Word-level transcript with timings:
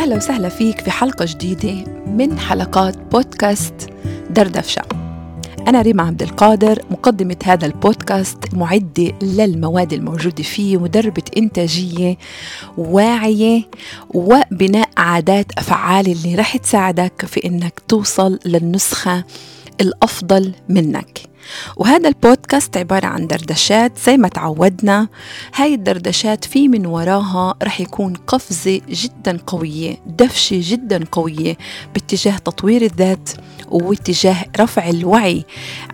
أهلا 0.00 0.16
وسهلا 0.16 0.48
فيك 0.48 0.80
في 0.80 0.90
حلقة 0.90 1.24
جديدة 1.28 1.84
من 2.06 2.38
حلقات 2.38 2.98
بودكاست 2.98 3.90
دردفشة. 4.30 4.82
أنا 5.68 5.82
ريما 5.82 6.02
عبد 6.02 6.22
القادر 6.22 6.82
مقدمة 6.90 7.36
هذا 7.44 7.66
البودكاست 7.66 8.54
معدة 8.54 9.12
للمواد 9.22 9.92
الموجودة 9.92 10.42
فيه 10.42 10.76
مدربة 10.76 11.22
إنتاجية 11.36 12.16
واعية 12.78 13.62
وبناء 14.10 14.88
عادات 14.96 15.46
أفعال 15.58 16.06
اللي 16.06 16.34
رح 16.34 16.56
تساعدك 16.56 17.26
في 17.26 17.44
إنك 17.44 17.80
توصل 17.88 18.38
للنسخة 18.46 19.24
الأفضل 19.80 20.54
منك. 20.68 21.29
وهذا 21.76 22.08
البودكاست 22.08 22.76
عبارة 22.76 23.06
عن 23.06 23.26
دردشات 23.26 23.98
زي 23.98 24.16
ما 24.16 24.28
تعودنا. 24.28 25.08
هاي 25.54 25.74
الدردشات 25.74 26.44
في 26.44 26.68
من 26.68 26.86
وراها 26.86 27.54
رح 27.62 27.80
يكون 27.80 28.14
قفزة 28.14 28.80
جدا 28.88 29.38
قوية 29.46 29.96
دفشة 30.06 30.60
جدا 30.62 31.04
قوية 31.12 31.56
باتجاه 31.94 32.38
تطوير 32.38 32.82
الذات 32.82 33.30
واتجاه 33.68 34.44
رفع 34.60 34.88
الوعي. 34.88 35.44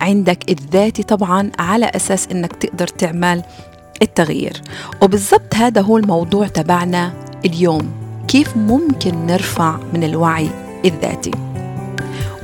عندك 0.01 0.49
الذاتي 0.49 1.03
طبعا 1.03 1.51
على 1.59 1.85
أساس 1.85 2.27
أنك 2.27 2.53
تقدر 2.53 2.87
تعمل 2.87 3.43
التغيير. 4.01 4.61
وبالضبط 5.01 5.55
هذا 5.55 5.81
هو 5.81 5.97
الموضوع 5.97 6.47
تبعنا 6.47 7.13
اليوم. 7.45 7.91
كيف 8.27 8.57
ممكن 8.57 9.25
نرفع 9.25 9.79
من 9.93 10.03
الوعي 10.03 10.49
الذاتي؟ 10.85 11.31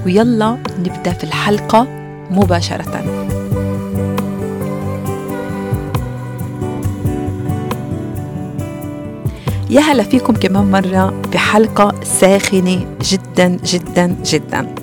ويلا 0.06 0.58
نبدأ 0.80 1.14
في 1.14 1.24
الحلقة 1.24 2.03
مباشرة. 2.34 3.04
يا 9.70 9.82
هلا 9.82 10.04
فيكم 10.04 10.34
كمان 10.34 10.72
مرة 10.72 11.22
بحلقة 11.34 11.96
ساخنة 12.04 12.86
جدا 13.02 13.58
جدا 13.66 14.16
جدا. 14.26 14.76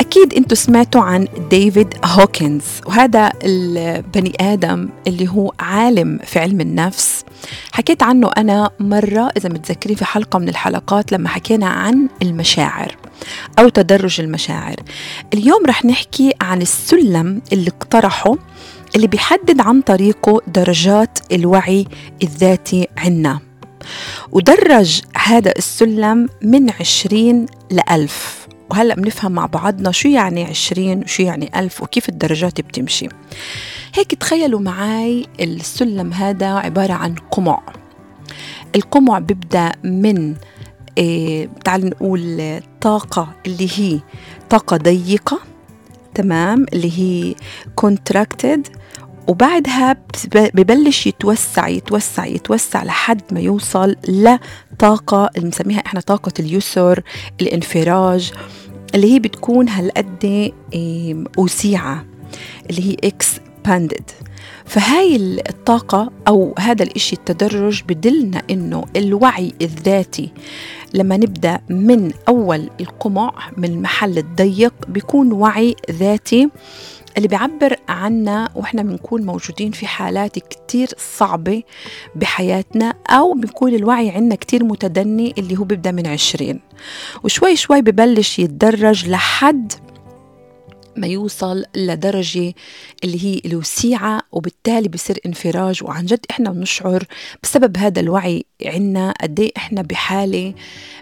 أكيد 0.00 0.34
أنتوا 0.34 0.56
سمعتوا 0.56 1.00
عن 1.00 1.28
ديفيد 1.50 1.94
هوكنز 2.04 2.64
وهذا 2.86 3.32
البني 3.44 4.32
آدم 4.40 4.88
اللي 5.06 5.28
هو 5.28 5.52
عالم 5.60 6.18
في 6.24 6.38
علم 6.38 6.60
النفس. 6.60 7.24
حكيت 7.72 8.02
عنه 8.02 8.30
أنا 8.36 8.70
مرة 8.80 9.30
إذا 9.36 9.48
متذكرين 9.48 9.96
في 9.96 10.04
حلقة 10.04 10.38
من 10.38 10.48
الحلقات 10.48 11.12
لما 11.12 11.28
حكينا 11.28 11.66
عن 11.66 12.08
المشاعر. 12.22 12.96
أو 13.58 13.68
تدرج 13.68 14.20
المشاعر. 14.20 14.76
اليوم 15.34 15.66
رح 15.66 15.84
نحكي 15.84 16.32
عن 16.40 16.62
السلم 16.62 17.42
اللي 17.52 17.68
اقترحه 17.68 18.36
اللي 18.96 19.06
بيحدد 19.06 19.60
عن 19.60 19.80
طريقه 19.80 20.40
درجات 20.46 21.18
الوعي 21.32 21.86
الذاتي 22.22 22.88
عنا. 22.98 23.40
ودرج 24.32 25.00
هذا 25.16 25.52
السلم 25.58 26.28
من 26.42 26.70
عشرين 26.80 27.46
لألف. 27.70 28.48
وهلأ 28.70 28.94
بنفهم 28.94 29.32
مع 29.32 29.46
بعضنا 29.46 29.92
شو 29.92 30.08
يعني 30.08 30.44
عشرين 30.44 31.02
وشو 31.02 31.22
يعني 31.22 31.50
ألف 31.56 31.82
وكيف 31.82 32.08
الدرجات 32.08 32.60
بتمشي. 32.60 33.08
هيك 33.94 34.14
تخيلوا 34.14 34.60
معي 34.60 35.26
السلم 35.40 36.12
هذا 36.12 36.46
عبارة 36.46 36.92
عن 36.92 37.14
قمع. 37.30 37.60
القمع 38.76 39.18
بيبدأ 39.18 39.72
من 39.84 40.34
تعال 41.64 41.86
نقول 41.86 42.60
طاقة 42.80 43.28
اللي 43.46 43.68
هي 43.76 44.00
طاقة 44.50 44.76
ضيقة 44.76 45.40
تمام 46.14 46.66
اللي 46.72 46.98
هي 46.98 47.34
contracted 47.80 48.60
وبعدها 49.28 49.96
ببلش 50.34 51.06
يتوسع 51.06 51.68
يتوسع 51.68 52.26
يتوسع 52.26 52.84
لحد 52.84 53.22
ما 53.32 53.40
يوصل 53.40 53.96
لطاقة 54.08 55.30
اللي 55.36 55.46
بنسميها 55.48 55.78
إحنا 55.86 56.00
طاقة 56.00 56.32
اليسر 56.40 57.02
الانفراج 57.40 58.32
اللي 58.94 59.14
هي 59.14 59.18
بتكون 59.18 59.68
هالقد 59.68 60.52
وسيعة 61.38 62.04
اللي 62.70 62.90
هي 62.90 63.10
expanded. 63.10 64.27
فهاي 64.68 65.16
الطاقة 65.48 66.10
أو 66.28 66.54
هذا 66.58 66.82
الإشي 66.82 67.16
التدرج 67.16 67.82
بدلنا 67.82 68.42
إنه 68.50 68.84
الوعي 68.96 69.52
الذاتي 69.62 70.32
لما 70.94 71.16
نبدأ 71.16 71.60
من 71.68 72.12
أول 72.28 72.70
القمع 72.80 73.32
من 73.56 73.64
المحل 73.64 74.18
الضيق 74.18 74.74
بيكون 74.88 75.32
وعي 75.32 75.76
ذاتي 75.90 76.48
اللي 77.16 77.28
بيعبر 77.28 77.76
عنا 77.88 78.48
وإحنا 78.54 78.82
بنكون 78.82 79.22
موجودين 79.22 79.72
في 79.72 79.86
حالات 79.86 80.38
كتير 80.38 80.88
صعبة 80.98 81.62
بحياتنا 82.14 82.94
أو 83.10 83.34
بيكون 83.34 83.74
الوعي 83.74 84.10
عنا 84.10 84.34
كتير 84.34 84.64
متدني 84.64 85.34
اللي 85.38 85.58
هو 85.58 85.64
بيبدأ 85.64 85.90
من 85.90 86.06
عشرين. 86.06 86.60
وشوي 87.24 87.56
شوي 87.56 87.82
ببلش 87.82 88.38
يتدرج 88.38 89.08
لحد 89.08 89.72
ما 90.98 91.06
يوصل 91.06 91.64
لدرجة 91.76 92.54
اللي 93.04 93.24
هي 93.24 93.40
الوسيعة 93.46 94.20
وبالتالي 94.32 94.88
بصير 94.88 95.18
انفراج. 95.26 95.84
وعن 95.84 96.06
جد 96.06 96.26
إحنا 96.30 96.50
بنشعر 96.50 97.04
بسبب 97.42 97.76
هذا 97.76 98.00
الوعي 98.00 98.44
عنا 98.64 99.14
قد 99.22 99.40
إيه 99.40 99.52
إحنا 99.56 99.82
بحالة 99.82 100.54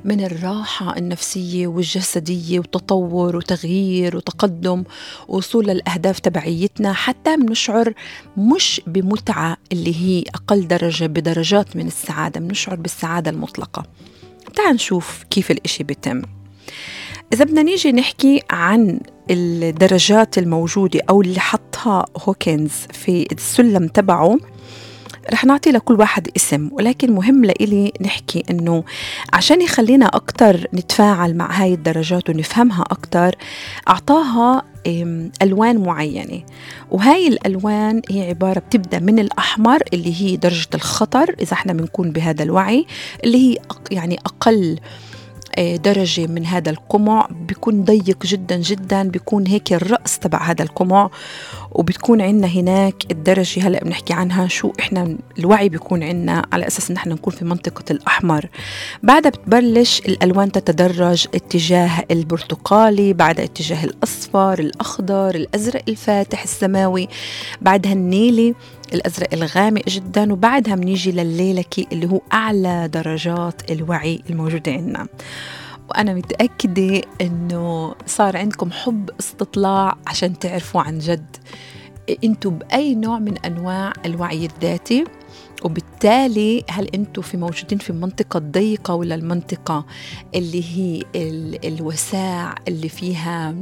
من 0.05 0.25
الراحة 0.25 0.97
النفسية 0.97 1.67
والجسدية 1.67 2.59
وتطور 2.59 3.37
وتغيير 3.37 4.17
وتقدم 4.17 4.85
ووصول 5.29 5.67
للأهداف 5.67 6.19
تبعيتنا. 6.19 6.93
حتى 6.93 7.37
بنشعر 7.37 7.93
مش 8.37 8.81
بمتعة 8.87 9.56
اللي 9.73 9.97
هي 9.97 10.25
أقل 10.35 10.69
درجة 10.69 11.06
بدرجات 11.06 11.77
من 11.77 11.87
السعادة. 11.87 12.41
بنشعر 12.41 12.77
بالسعادة 12.77 13.31
المطلقة. 13.31 13.83
تعال 14.56 14.75
نشوف 14.75 15.25
كيف 15.31 15.51
الإشي 15.51 15.85
بيتم. 15.85 16.23
إذا 17.32 17.44
بدنا 17.44 17.62
نيجي 17.62 17.92
نحكي 17.92 18.42
عن 18.50 19.00
الدرجات 19.31 20.38
الموجودة 20.38 21.00
أو 21.10 21.22
اللي 21.22 21.41
حطها 21.41 22.04
هوكنز 22.16 22.72
في 22.92 23.26
السلم 23.32 23.88
تبعه 23.88 24.38
رح 25.32 25.44
نعطي 25.44 25.70
لكل 25.70 25.94
واحد 25.94 26.28
اسم 26.37 26.69
ولكن 26.72 27.12
مهم 27.12 27.44
لإلي 27.44 27.92
نحكي 28.00 28.44
إنه 28.50 28.84
عشان 29.32 29.62
يخلينا 29.62 30.06
أكتر 30.06 30.66
نتفاعل 30.75 31.34
مع 31.37 31.62
هاي 31.62 31.75
الدرجات 31.75 32.31
ونفهمها 32.31 32.82
أكتر 32.82 33.34
أعطاها 33.88 34.62
ألوان 35.43 35.82
معينة. 35.82 36.43
وهاي 36.91 37.28
الألوان 37.28 38.03
هي 38.10 38.28
عبارة 38.28 38.58
بتبدأ 38.58 38.98
من 38.98 39.19
الأحمر 39.19 39.82
اللي 39.93 40.22
هي 40.22 40.37
درجة 40.37 40.69
الخطر 40.75 41.34
إذا 41.41 41.53
إحنا 41.53 41.72
بنكون 41.72 42.10
بهذا 42.10 42.43
الوعي 42.43 42.87
اللي 43.25 43.38
هي 43.38 43.58
يعني 43.91 44.19
أقل 44.26 44.78
درجة 45.59 46.27
من 46.27 46.47
هذا 46.47 46.71
القمع. 46.71 47.28
بيكون 47.31 47.84
ضيق 47.84 48.27
جدا 48.27 48.56
جدا. 48.56 49.03
بيكون 49.03 49.47
هيك 49.47 49.72
الرأس 49.72 50.19
تبع 50.19 50.43
هذا 50.43 50.62
القمع. 50.62 51.11
وبتكون 51.78 52.20
عندنا 52.20 52.47
هناك 52.47 52.94
الدرجة 53.10 53.66
هلأ 53.69 53.84
بنحكي 53.84 54.12
عنها 54.12 54.48
شو 54.48 54.72
إحنا 54.81 55.19
الوعي 55.38 55.69
بيكون 55.69 56.03
عندنا 56.03 56.47
على 56.53 56.66
أساس 56.66 56.91
إن 56.91 56.97
إحنا 56.97 57.14
نكون 57.14 57.32
في 57.32 57.44
منطقة 57.44 57.84
الأحمر. 57.91 58.48
بعدها 59.03 59.31
بتبلش 59.31 60.00
الألوان 60.00 60.53
تتدرج 60.53 61.26
اتجاه 61.34 62.04
البرتقالي 62.10 63.12
بعدها 63.12 63.44
اتجاه 63.44 63.84
الأصفر 63.84 64.59
الأخضر 64.59 65.34
الأزرق 65.34 65.82
الفاتح 65.88 66.42
السماوي 66.42 67.09
بعدها 67.60 67.93
النيلي 67.93 68.54
الأزرق 68.94 69.28
الغامق 69.32 69.88
جدا 69.88 70.32
وبعدها 70.32 70.75
بنيجي 70.75 71.12
لليلكي 71.12 71.87
اللي 71.93 72.06
هو 72.06 72.20
أعلى 72.32 72.88
درجات 72.93 73.70
الوعي 73.70 74.22
الموجودة 74.31 74.72
عندنا. 74.72 75.06
وأنا 75.89 76.15
متأكدة 76.15 77.01
إنه 77.21 77.95
صار 78.07 78.37
عندكم 78.37 78.71
حب 78.71 79.11
استطلاع 79.21 79.97
عشان 80.07 80.39
تعرفوا 80.39 80.81
عن 80.81 80.99
جد. 80.99 81.37
أنتوا 82.25 82.51
بأي 82.51 82.95
نوع 82.95 83.19
من 83.19 83.39
أنواع 83.39 83.93
الوعي 84.07 84.47
الذاتي 84.47 85.05
وبالتالي 85.65 86.65
هل 86.71 86.89
أنتوا 86.95 87.23
في 87.23 87.37
موجودين 87.37 87.79
في 87.79 87.91
المنطقة 87.91 88.39
الضيقة 88.39 88.94
ولا 88.94 89.15
المنطقة 89.15 89.87
اللي 90.35 90.65
هي 90.65 91.03
الوساع 91.65 92.55
اللي 92.69 92.89
فيها 92.89 93.55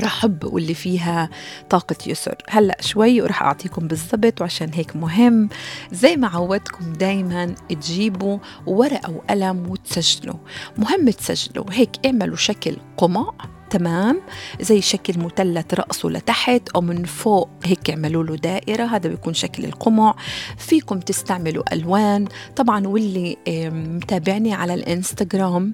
رحب 0.00 0.44
واللي 0.44 0.74
فيها 0.74 1.30
طاقة 1.70 1.96
يسر. 2.06 2.36
هلأ 2.48 2.76
شوي 2.80 3.22
وراح 3.22 3.42
أعطيكم 3.42 3.88
بالضبط 3.88 4.40
وعشان 4.40 4.70
هيك 4.74 4.96
مهم. 4.96 5.48
زي 5.92 6.16
ما 6.16 6.28
عودتكم 6.28 6.92
دايما 6.92 7.54
تجيبوا 7.68 8.38
ورقة 8.66 9.10
وقلم 9.10 9.70
وتسجلوا. 9.70 10.36
مهم 10.78 11.10
تسجلوا. 11.10 11.64
هيك 11.70 11.90
اعملوا 12.06 12.36
شكل 12.36 12.76
قمع 12.96 13.32
تمام؟ 13.70 14.20
زي 14.60 14.80
شكل 14.80 15.18
مثلث 15.18 15.74
رأسه 15.74 16.08
لتحت 16.08 16.68
أو 16.68 16.80
من 16.80 17.04
فوق 17.04 17.48
هيك 17.64 17.90
اعملوا 17.90 18.24
له 18.24 18.36
دائرة. 18.36 18.84
هذا 18.84 19.08
بيكون 19.08 19.34
شكل 19.34 19.64
القمع. 19.64 20.14
فيكم 20.58 21.00
تستعملوا 21.00 21.74
ألوان. 21.74 22.28
طبعا 22.56 22.86
واللي 22.86 23.36
متابعني 23.70 24.54
على 24.54 24.74
الإنستغرام 24.74 25.72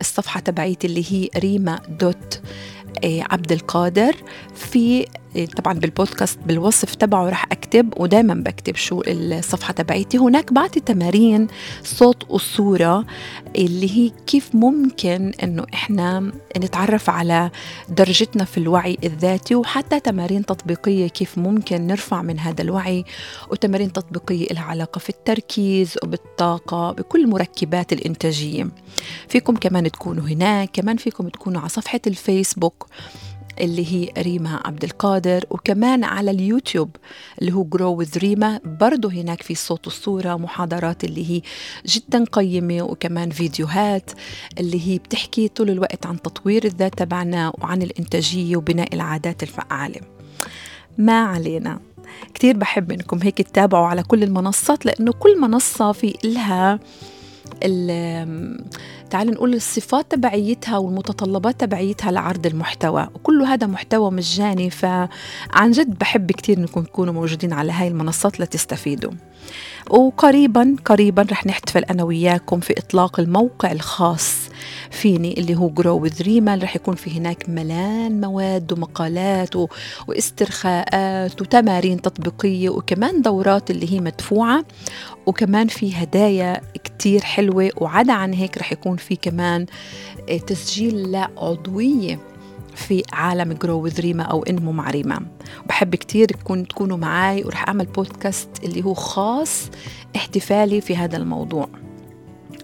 الصفحة 0.00 0.40
تبعيتي 0.40 0.86
اللي 0.86 1.04
هي 1.12 1.28
ريما 1.36 1.80
دوت 1.88 2.40
عبد 3.04 3.52
القادر 3.52 4.14
في 4.54 5.06
طبعا 5.56 5.74
بالبودكاست 5.74 6.38
بالوصف 6.46 6.94
تبعه 6.94 7.28
رح 7.28 7.44
أكتب 7.52 7.94
ودائما 7.96 8.34
بكتب 8.34 8.76
شو 8.76 9.02
الصفحة 9.06 9.72
تبعيتي. 9.72 10.18
هناك 10.18 10.52
بعطي 10.52 10.80
تمارين 10.80 11.46
صوت 11.82 12.30
وصورة 12.30 13.04
اللي 13.56 13.96
هي 13.96 14.12
كيف 14.26 14.54
ممكن 14.54 15.32
إنه 15.42 15.66
إحنا 15.74 16.32
نتعرف 16.56 17.10
على 17.10 17.50
درجتنا 17.88 18.44
في 18.44 18.58
الوعي 18.58 18.98
الذاتي 19.04 19.54
وحتى 19.54 20.00
تمارين 20.00 20.46
تطبيقية 20.46 21.08
كيف 21.08 21.38
ممكن 21.38 21.86
نرفع 21.86 22.22
من 22.22 22.38
هذا 22.38 22.62
الوعي 22.62 23.04
وتمارين 23.50 23.92
تطبيقية 23.92 24.46
لها 24.46 24.62
علاقة 24.62 24.98
في 24.98 25.08
التركيز 25.08 25.98
وبالطاقة 26.02 26.92
بكل 26.92 27.20
المركبات 27.24 27.92
الإنتاجية. 27.92 28.68
فيكم 29.28 29.56
كمان 29.56 29.90
تكونوا 29.90 30.24
هناك 30.24 30.70
كمان 30.72 30.96
فيكم 30.96 31.28
تكونوا 31.28 31.60
على 31.60 31.68
صفحة 31.68 32.00
الفيسبوك. 32.06 32.86
اللي 33.60 33.92
هي 33.92 34.22
ريما 34.22 34.60
عبد 34.64 34.84
القادر 34.84 35.44
وكمان 35.50 36.04
على 36.04 36.30
اليوتيوب 36.30 36.96
اللي 37.40 37.52
هو 37.52 37.64
جرو 37.64 37.94
وذ 37.94 38.18
ريما 38.18 38.60
برضه 38.64 39.12
هناك 39.12 39.42
في 39.42 39.54
صوت 39.54 39.86
وصورة 39.86 40.36
محاضرات 40.36 41.04
اللي 41.04 41.30
هي 41.30 41.42
جدا 41.86 42.24
قيمة 42.32 42.82
وكمان 42.82 43.30
فيديوهات 43.30 44.10
اللي 44.58 44.88
هي 44.88 44.98
بتحكي 44.98 45.48
طول 45.48 45.70
الوقت 45.70 46.06
عن 46.06 46.22
تطوير 46.22 46.64
الذات 46.64 46.98
تبعنا 46.98 47.52
وعن 47.58 47.82
الإنتاجية 47.82 48.56
وبناء 48.56 48.94
العادات 48.94 49.42
الفعالة. 49.42 50.00
ما 50.98 51.20
علينا. 51.20 51.80
كتير 52.34 52.56
بحب 52.56 52.92
إنكم 52.92 53.18
هيك 53.22 53.42
تتابعوا 53.42 53.86
على 53.86 54.02
كل 54.02 54.22
المنصات 54.22 54.86
لأنه 54.86 55.12
كل 55.12 55.40
منصة 55.40 55.92
في 55.92 56.14
إلها 56.24 56.80
تعالوا 59.10 59.34
نقول 59.34 59.54
الصفات 59.54 60.10
تبعيتها 60.10 60.78
والمتطلبات 60.78 61.60
تبعيتها 61.60 62.10
لعرض 62.10 62.46
المحتوى 62.46 63.08
وكل 63.14 63.42
هذا 63.42 63.66
محتوى 63.66 64.10
مجاني 64.10 64.70
فعن 64.70 65.70
جد 65.70 65.98
بحب 65.98 66.32
كتير 66.32 66.58
إنكم 66.58 66.82
تكونوا 66.82 67.14
موجودين 67.14 67.52
على 67.52 67.72
هاي 67.72 67.88
المنصات 67.88 68.40
لتستفيدوا. 68.40 69.12
وقريبا 69.90 70.76
قريبا 70.84 71.26
رح 71.30 71.46
نحتفل 71.46 71.84
أنا 71.84 72.02
وياكم 72.02 72.60
في 72.60 72.78
إطلاق 72.78 73.20
الموقع 73.20 73.72
الخاص 73.72 74.34
فيني 74.90 75.38
اللي 75.38 75.56
هو 75.56 75.68
جرو 75.68 76.02
وذ 76.02 76.22
ريما 76.22 76.54
رح 76.54 76.76
يكون 76.76 76.94
في 76.94 77.18
هناك 77.18 77.48
ملان 77.48 78.20
مواد 78.20 78.72
ومقالات 78.72 79.56
و... 79.56 79.68
واسترخاءات 80.08 81.40
وتمارين 81.40 82.02
تطبيقية 82.02 82.68
وكمان 82.68 83.22
دورات 83.22 83.70
اللي 83.70 83.92
هي 83.92 84.00
مدفوعة 84.00 84.64
وكمان 85.26 85.68
في 85.68 85.94
هدايا 85.94 86.60
كتير 86.84 87.20
حلوة. 87.20 87.70
وعدا 87.76 88.12
عن 88.12 88.32
هيك 88.32 88.58
رح 88.58 88.72
يكون 88.72 88.96
في 88.96 89.16
كمان 89.16 89.66
آه، 90.30 90.36
تسجيل 90.38 91.10
لعضوية. 91.12 92.18
في 92.78 93.02
عالم 93.12 93.52
جرو 93.52 93.82
وذ 93.82 94.00
ريما 94.00 94.22
أو 94.22 94.42
انمو 94.42 94.72
مع 94.72 94.90
ريما. 94.90 95.20
بحب 95.66 95.94
كتير 95.94 96.28
تكون 96.28 96.68
تكونوا 96.68 96.96
معي 96.96 97.44
ورح 97.44 97.68
أعمل 97.68 97.86
بودكاست 97.86 98.48
اللي 98.64 98.84
هو 98.84 98.94
خاص 98.94 99.70
احتفالي 100.16 100.80
في 100.80 100.96
هذا 100.96 101.16
الموضوع. 101.16 101.68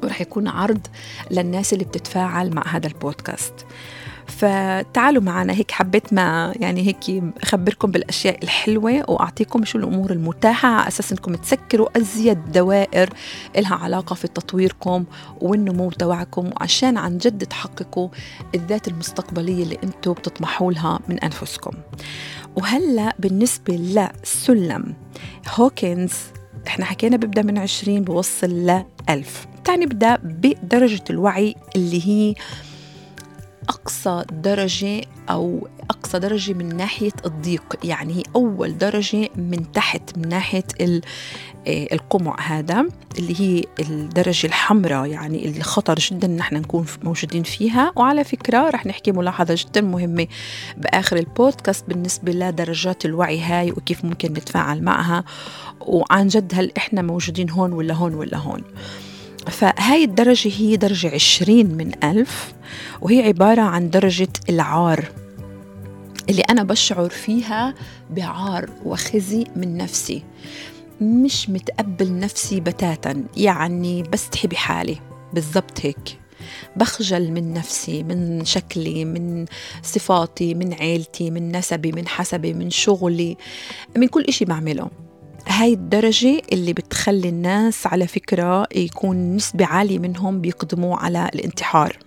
ورح 0.03 0.21
يكون 0.21 0.49
عرض 0.49 0.87
للناس 1.31 1.73
اللي 1.73 1.85
بتتفاعل 1.85 2.55
مع 2.55 2.63
هذا 2.67 2.87
البودكاست 2.87 3.55
فتعالوا 4.27 5.23
معنا 5.23 5.53
هيك 5.53 5.71
حبيت 5.71 6.13
ما 6.13 6.55
يعني 6.57 6.87
هيك 6.87 7.25
أخبركم 7.43 7.91
بالأشياء 7.91 8.45
الحلوة 8.45 9.11
وأعطيكم 9.11 9.65
شو 9.65 9.79
الأمور 9.79 10.11
المتاحة 10.11 10.69
على 10.69 10.89
أساس 10.89 11.13
إنكم 11.13 11.35
تسكروا 11.35 11.99
أزيد 11.99 12.53
دوائر 12.53 13.11
لها 13.57 13.75
علاقة 13.75 14.15
في 14.15 14.29
تطويركم 14.29 15.05
والنمو 15.41 15.91
تبعكم 15.91 16.51
وعشان 16.57 16.97
عن 16.97 17.19
جد 17.19 17.47
تحققوا 17.47 18.09
الذات 18.55 18.89
المستقبلية 18.89 19.63
اللي 19.63 19.79
أنتم 19.85 20.13
بتطمحوا 20.13 20.73
لها 20.73 21.01
من 21.09 21.19
أنفسكم. 21.19 21.73
وهلأ 22.57 23.15
بالنسبة 23.19 23.75
لسلم 23.75 24.95
هوكنز 25.55 26.13
إحنا 26.67 26.85
حكينا 26.85 27.17
ببدا 27.17 27.43
من 27.43 27.59
20 27.59 28.03
بوصل 28.03 28.51
ل 28.51 28.85
1000 29.11 29.47
تاني 29.65 29.87
بدا 29.87 30.17
بدرجة 30.17 31.05
الوعي 31.11 31.55
اللي 31.77 32.09
هي 32.09 32.35
أقصى 33.69 34.25
درجة 34.33 35.03
أو 35.31 35.69
أقصى 35.91 36.19
درجة 36.19 36.53
من 36.53 36.77
ناحية 36.77 37.13
الضيق. 37.27 37.77
يعني 37.85 38.15
هي 38.15 38.23
أول 38.37 38.79
درجة 38.79 39.29
من 39.37 39.73
تحت 39.73 40.19
من 40.19 40.29
ناحية 40.29 40.65
آه، 40.81 41.87
القمع 41.93 42.41
هذا 42.41 42.87
اللي 43.19 43.41
هي 43.41 43.65
الدرجة 43.81 44.47
الحمراء 44.47 45.07
يعني 45.07 45.45
اللي 45.45 45.63
خطر 45.63 45.95
جدا 45.95 46.29
نحن 46.29 46.57
نكون 46.57 46.87
موجودين 47.03 47.43
فيها. 47.43 47.93
وعلى 47.97 48.25
فكرة 48.25 48.71
رح 48.71 48.87
نحكي 48.87 49.13
ملاحظة 49.13 49.55
جدا 49.59 49.81
مهمة 49.81 50.27
بآخر 50.77 51.17
البودكاست 51.17 51.85
بالنسبة 51.89 52.33
لدرجات 52.33 53.05
الوعي 53.05 53.41
هاي 53.41 53.71
وكيف 53.71 54.05
ممكن 54.05 54.33
نتفاعل 54.33 54.83
معها. 54.83 55.25
وعن 55.81 56.29
جد 56.29 56.53
هل 56.55 56.73
إحنا 56.77 57.03
موجودين 57.03 57.51
هون 57.51 57.73
ولا 57.73 57.95
هون 57.95 58.15
ولا 58.15 58.37
هون؟ 58.37 58.63
فهاي 59.51 60.05
الدرجة 60.05 60.51
هي 60.57 60.77
درجة 60.77 61.15
عشرين 61.15 61.75
من 61.75 62.05
ألف 62.05 62.55
وهي 63.01 63.23
عبارة 63.23 63.63
عن 63.63 63.91
درجة 63.91 64.29
العار 64.49 65.05
اللي 66.29 66.43
أنا 66.43 66.63
بشعر 66.63 67.09
فيها 67.09 67.75
بعار 68.11 68.71
وخزي 68.85 69.45
من 69.57 69.77
نفسي. 69.77 70.23
مش 71.01 71.51
متقبل 71.51 72.19
نفسي 72.19 72.61
بتاتا 72.61 73.25
يعني 73.37 74.03
بستحي 74.03 74.49
بحالي 74.49 74.99
بالضبط 75.33 75.81
هيك. 75.83 76.19
بخجل 76.77 77.31
من 77.31 77.53
نفسي 77.53 78.03
من 78.03 78.45
شكلي 78.45 79.05
من 79.05 79.47
صفاتي 79.83 80.55
من 80.55 80.75
عيلتي 80.75 81.31
من 81.31 81.57
نسبي 81.57 81.93
من 81.93 82.09
حسبي 82.09 82.53
من 82.53 82.71
شغلي 82.71 83.37
من 83.97 84.09
كل 84.09 84.25
إشي 84.25 84.45
بعمله. 84.45 84.91
هاي 85.49 85.73
الدرجة 85.73 86.43
اللي 86.53 86.73
بتخلي 86.73 87.29
الناس 87.29 87.87
على 87.87 88.07
فكرة 88.07 88.67
يكون 88.75 89.37
نسبة 89.37 89.67
عالية 89.67 89.99
منهم 89.99 90.41
بيقدموا 90.41 90.97
على 90.97 91.31
الانتحار. 91.35 91.99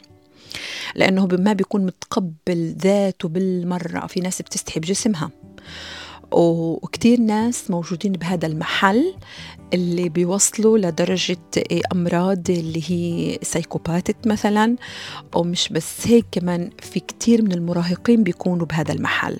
لأنه 0.95 1.27
ما 1.31 1.53
بيكون 1.53 1.85
متقبل 1.85 2.75
ذاته 2.81 3.27
بالمرة. 3.27 4.07
في 4.07 4.19
ناس 4.19 4.41
بتستحي 4.41 4.79
بجسمها. 4.79 5.31
وكتير 6.31 7.19
ناس 7.19 7.71
موجودين 7.71 8.11
بهذا 8.11 8.47
المحل 8.47 9.15
اللي 9.73 10.09
بيوصلوا 10.09 10.77
لدرجة 10.77 11.37
أمراض 11.91 12.49
اللي 12.49 12.83
هي 12.87 13.39
سايكوباتت 13.41 14.27
مثلا. 14.27 14.75
ومش 15.35 15.69
بس 15.69 16.07
هيك 16.07 16.25
كمان 16.31 16.69
في 16.81 16.99
كتير 16.99 17.41
من 17.41 17.51
المراهقين 17.51 18.23
بيكونوا 18.23 18.65
بهذا 18.65 18.93
المحل. 18.93 19.39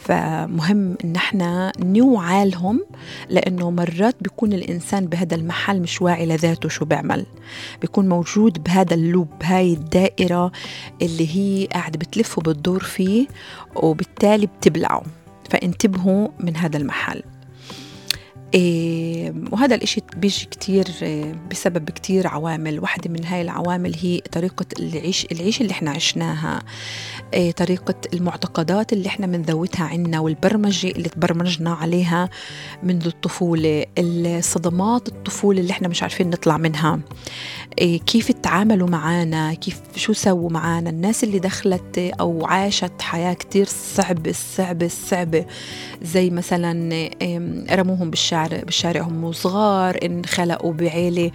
فمهم 0.00 0.96
إن 1.04 1.16
إحنا 1.16 1.72
نوعى 1.78 2.48
لهم 2.48 2.80
لأنه 3.28 3.70
مرات 3.70 4.16
بيكون 4.20 4.52
الإنسان 4.52 5.06
بهذا 5.06 5.34
المحل 5.34 5.80
مش 5.80 6.02
واعي 6.02 6.26
لذاته 6.26 6.68
شو 6.68 6.84
بيعمل. 6.84 7.26
بيكون 7.80 8.08
موجود 8.08 8.62
بهذا 8.64 8.94
اللوب 8.94 9.28
هاي 9.42 9.72
الدائرة 9.72 10.52
اللي 11.02 11.36
هي 11.36 11.66
قاعدة 11.66 11.98
بتلف 11.98 12.38
وبتدور 12.38 12.82
فيه 12.82 13.26
وبالتالي 13.76 14.46
بتبلعه. 14.46 15.02
فانتبهوا 15.50 16.28
من 16.40 16.56
هذا 16.56 16.76
المحل. 16.76 17.22
وهذا 18.54 19.74
الإشي 19.74 20.02
بيجي 20.16 20.44
كتير 20.50 20.86
إيه 21.02 21.34
بسبب 21.50 21.90
كتير 21.90 22.26
عوامل. 22.26 22.80
واحدة 22.80 23.10
من 23.10 23.24
هاي 23.24 23.42
العوامل 23.42 23.94
هي 24.02 24.20
طريقة 24.32 24.66
العيش 24.80 25.26
العيش 25.32 25.60
اللي 25.60 25.72
إحنا 25.72 25.90
عشناها 25.90 26.62
إيه 27.34 27.52
طريقة 27.52 27.94
المعتقدات 28.14 28.92
اللي 28.92 29.06
إحنا 29.08 29.26
منذوتها 29.26 29.84
عنا 29.84 30.20
والبرمجة 30.20 30.88
اللي 30.90 31.08
تبرمجنا 31.08 31.72
عليها 31.72 32.30
منذ 32.82 33.06
الطفولة 33.06 33.86
الصدمات 33.98 35.08
الطفولة 35.08 35.60
اللي 35.60 35.70
إحنا 35.70 35.88
مش 35.88 36.02
عارفين 36.02 36.30
نطلع 36.30 36.56
منها. 36.56 37.00
إيه 37.78 38.00
كيف 38.00 38.32
تعاملوا 38.32 38.88
معنا 38.88 39.54
كيف 39.54 39.80
شو 39.96 40.12
سووا 40.12 40.50
معنا 40.50 40.90
الناس 40.90 41.24
اللي 41.24 41.38
دخلت 41.38 41.98
أو 41.98 42.46
عاشت 42.46 43.02
حياة 43.02 43.32
كتير 43.34 43.66
صعبة 43.94 44.32
صعبة 44.32 44.88
صعبة. 44.88 45.46
زي 46.02 46.30
مثلا 46.30 46.92
إيه 46.92 47.64
رموهم 47.74 48.10
بالشارع. 48.10 48.39
بالشارع 48.48 49.00
هم 49.00 49.32
صغار 49.32 49.98
انخلقوا 50.02 50.72
بعيلة 50.72 51.30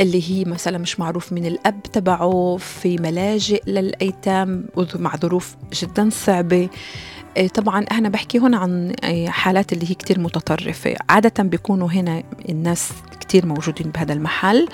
اللي 0.00 0.30
هي 0.30 0.44
مثلا 0.44 0.78
مش 0.78 1.00
معروف 1.00 1.32
من 1.32 1.46
الأب 1.46 1.82
تبعه 1.82 2.56
في 2.56 2.96
ملاجئ 2.96 3.62
للأيتام 3.66 4.64
مع 4.94 5.16
ظروف 5.16 5.56
جدا 5.74 6.10
صعبة. 6.10 6.68
طبعا 7.54 7.82
أنا 7.92 8.08
بحكي 8.08 8.38
هنا 8.38 8.56
عن 8.56 8.90
إيه، 9.04 9.28
حالات 9.28 9.72
اللي 9.72 9.90
هي 9.90 9.94
كتير 9.94 10.20
متطرفة. 10.20 10.94
عادة 11.08 11.42
بيكونوا 11.42 11.88
هنا 11.88 12.22
الناس 12.48 12.92
كتير 13.20 13.46
موجودين 13.46 13.90
بهذا 13.90 14.12
المحل 14.12 14.68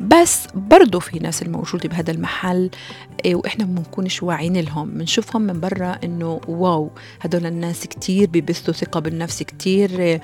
بس 0.00 0.46
برضو 0.54 1.00
في 1.00 1.18
ناس 1.18 1.42
الموجودة 1.42 1.88
بهذا 1.88 2.10
المحل 2.10 2.70
إيه، 3.24 3.34
وإحنا 3.34 3.64
ما 3.64 3.74
بنكونش 3.74 4.22
واعيين 4.22 4.56
لهم. 4.60 4.90
بنشوفهم 4.90 5.42
من 5.42 5.60
برا 5.60 5.98
إنه 6.04 6.40
واو 6.48 6.90
هدول 7.20 7.46
الناس 7.46 7.86
كتير 7.86 8.28
بيبثوا 8.28 8.74
ثقة 8.74 9.00
بالنفس 9.00 9.42
كتير 9.42 10.20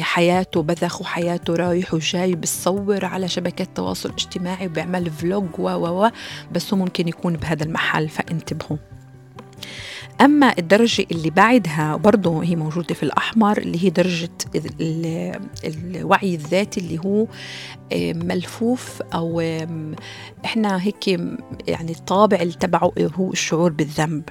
حياته 0.00 0.62
بذخ 0.62 1.00
وحياته 1.00 1.54
رايح 1.54 1.94
وجاي 1.94 2.34
بتصور 2.34 3.04
على 3.04 3.28
شبكات 3.28 3.68
التواصل 3.68 4.08
الاجتماعي 4.08 4.66
وبيعمل 4.66 5.10
فلوج 5.10 5.46
و 5.58 5.68
و 5.70 6.10
بس 6.52 6.74
هو 6.74 6.78
ممكن 6.78 7.08
يكون 7.08 7.36
بهذا 7.36 7.64
المحل. 7.64 8.08
فانتبهوا. 8.08 8.76
أما 10.20 10.58
الدرجة 10.58 11.06
اللي 11.10 11.30
بعدها 11.30 11.96
برضه 11.96 12.44
هي 12.44 12.56
موجودة 12.56 12.94
في 12.94 13.02
الأحمر 13.02 13.58
اللي 13.58 13.84
هي 13.84 13.90
درجة 13.90 14.30
الوعي 15.64 16.34
الذاتي 16.34 16.80
اللي 16.80 16.98
هو 16.98 17.26
ملفوف 18.24 19.02
أو 19.14 19.40
إحنا 20.44 20.82
هيك 20.82 21.08
يعني 21.68 21.92
الطابع 21.92 22.36
اللي 22.36 22.52
تبعه 22.52 22.92
هو 23.14 23.32
الشعور 23.32 23.72
بالذنب. 23.72 24.28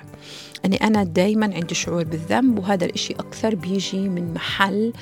أني 0.65 0.75
أنا 0.75 1.03
دايما 1.03 1.55
عندي 1.55 1.75
شعور 1.75 2.03
بالذنب 2.03 2.59
وهذا 2.59 2.85
الإشي 2.85 3.13
أكثر 3.13 3.55
بيجي 3.55 4.09
من 4.09 4.33
محل 4.33 4.93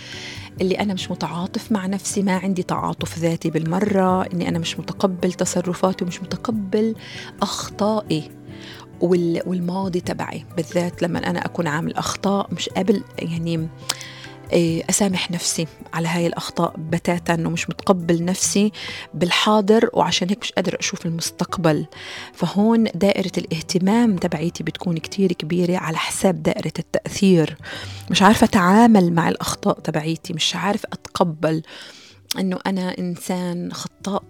اللي 0.61 0.79
أنا 0.79 0.93
مش 0.93 1.11
متعاطف 1.11 1.71
مع 1.71 1.85
نفسي 1.85 2.23
ما 2.23 2.37
عندي 2.37 2.63
تعاطف 2.63 3.19
ذاتي 3.19 3.49
بالمرة 3.49 4.21
إني 4.33 4.49
أنا 4.49 4.59
مش 4.59 4.79
متقبل 4.79 5.33
تصرفاتي 5.33 6.03
ومش 6.03 6.21
متقبل 6.21 6.95
أخطائي. 7.41 8.31
والماضي 9.01 9.99
تبعي 9.99 10.45
بالذات 10.57 11.01
لما 11.01 11.29
أنا 11.29 11.45
أكون 11.45 11.67
عامل 11.67 11.93
أخطاء 11.93 12.47
مش 12.53 12.69
قابل 12.69 13.03
يعني 13.19 13.67
إيه، 14.53 14.83
أسامح 14.89 15.31
نفسي 15.31 15.67
على 15.93 16.07
هاي 16.07 16.27
الأخطاء 16.27 16.73
بتاتا 16.77 17.33
ومش 17.33 17.69
متقبل 17.69 18.25
نفسي 18.25 18.71
بالحاضر 19.13 19.89
وعشان 19.93 20.29
هيك 20.29 20.39
مش 20.41 20.51
قادر 20.51 20.77
أشوف 20.79 21.05
المستقبل. 21.05 21.85
فهون 22.33 22.83
دائرة 22.83 23.31
الاهتمام 23.37 24.15
تبعيتي 24.15 24.63
بتكون 24.63 24.97
كتير 24.97 25.33
كبيرة 25.33 25.77
على 25.77 25.97
حساب 25.97 26.43
دائرة 26.43 26.73
التأثير. 26.79 27.57
مش 28.11 28.21
عارفة 28.21 28.45
أتعامل 28.45 29.13
مع 29.13 29.29
الأخطاء 29.29 29.79
تبعيتي 29.79 30.33
مش 30.33 30.55
عارفة 30.55 30.87
أتقبل 30.93 31.63
أنه 32.39 32.59
أنا 32.67 32.97
إنسان 32.99 33.73
خطاء. 33.73 34.23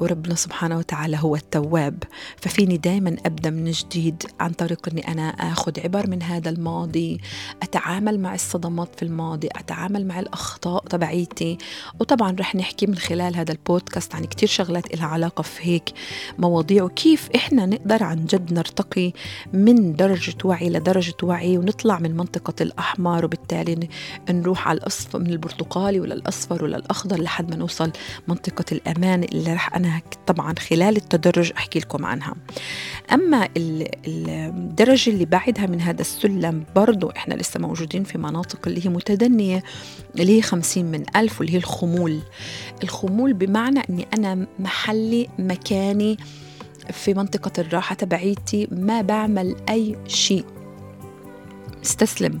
وربنا 0.00 0.34
سبحانه 0.34 0.78
وتعالى 0.78 1.16
هو 1.20 1.36
التواب. 1.36 2.02
ففيني 2.36 2.76
دائما 2.76 3.16
أبدأ 3.26 3.50
من 3.50 3.70
جديد 3.70 4.22
عن 4.40 4.50
طريق 4.50 4.88
أني 4.88 5.08
أنا 5.08 5.28
أخذ 5.28 5.80
عبر 5.80 6.10
من 6.10 6.22
هذا 6.22 6.50
الماضي 6.50 7.20
أتعامل 7.62 8.20
مع 8.20 8.34
الصدمات 8.34 8.88
في 8.96 9.02
الماضي 9.02 9.48
أتعامل 9.56 10.06
مع 10.06 10.20
الأخطاء 10.20 10.84
تبعيتي. 10.84 11.58
وطبعا 12.00 12.36
رح 12.40 12.54
نحكي 12.54 12.86
من 12.86 12.96
خلال 12.96 13.36
هذا 13.36 13.52
البودكاست 13.52 14.14
عن 14.14 14.24
كتير 14.24 14.48
شغلات 14.48 14.96
لها 14.96 15.06
علاقة 15.06 15.42
في 15.42 15.66
هيك 15.70 15.92
مواضيع 16.38 16.84
وكيف 16.84 17.28
إحنا 17.36 17.66
نقدر 17.66 18.02
عن 18.02 18.26
جد 18.26 18.52
نرتقي 18.52 19.12
من 19.52 19.96
درجة 19.96 20.34
وعي 20.44 20.70
لدرجة 20.70 21.14
وعي 21.22 21.58
ونطلع 21.58 21.98
من 21.98 22.16
منطقة 22.16 22.54
الأحمر 22.60 23.24
وبالتالي 23.24 23.88
نروح 24.30 24.68
على 24.68 24.78
الأصفر 24.78 25.18
من 25.18 25.30
البرتقالي 25.30 26.00
ولا 26.00 26.14
الأصفر 26.14 26.64
ولا 26.64 26.76
الأخضر 26.76 27.20
لحد 27.22 27.50
ما 27.50 27.56
نوصل 27.56 27.92
منطقة 28.28 28.64
الأمان 28.72 29.22
اللي 29.24 29.54
رح 29.54 29.76
أنا 29.76 29.85
طبعا 30.26 30.54
خلال 30.58 30.96
التدرج 30.96 31.52
أحكي 31.56 31.78
لكم 31.78 32.06
عنها. 32.06 32.34
أما 33.12 33.48
الدرجة 33.56 35.10
اللي 35.10 35.24
بعدها 35.24 35.66
من 35.66 35.80
هذا 35.80 36.00
السلم 36.00 36.64
برضو 36.76 37.10
إحنا 37.10 37.34
لسه 37.34 37.60
موجودين 37.60 38.04
في 38.04 38.18
مناطق 38.18 38.68
اللي 38.68 38.86
هي 38.86 38.90
متدنية 38.90 39.62
اللي 40.14 40.36
هي 40.36 40.42
خمسين 40.42 40.86
من 40.86 41.04
ألف 41.16 41.40
واللي 41.40 41.54
هي 41.54 41.58
الخمول. 41.58 42.20
الخمول 42.82 43.32
بمعنى 43.32 43.80
أني 43.90 44.06
أنا 44.14 44.46
محلي 44.58 45.28
مكاني 45.38 46.18
في 46.92 47.14
منطقة 47.14 47.52
الراحة 47.58 47.94
تبعيتي 47.94 48.68
ما 48.70 49.02
بعمل 49.02 49.56
أي 49.68 49.96
شيء. 50.06 50.44
استسلم. 51.84 52.40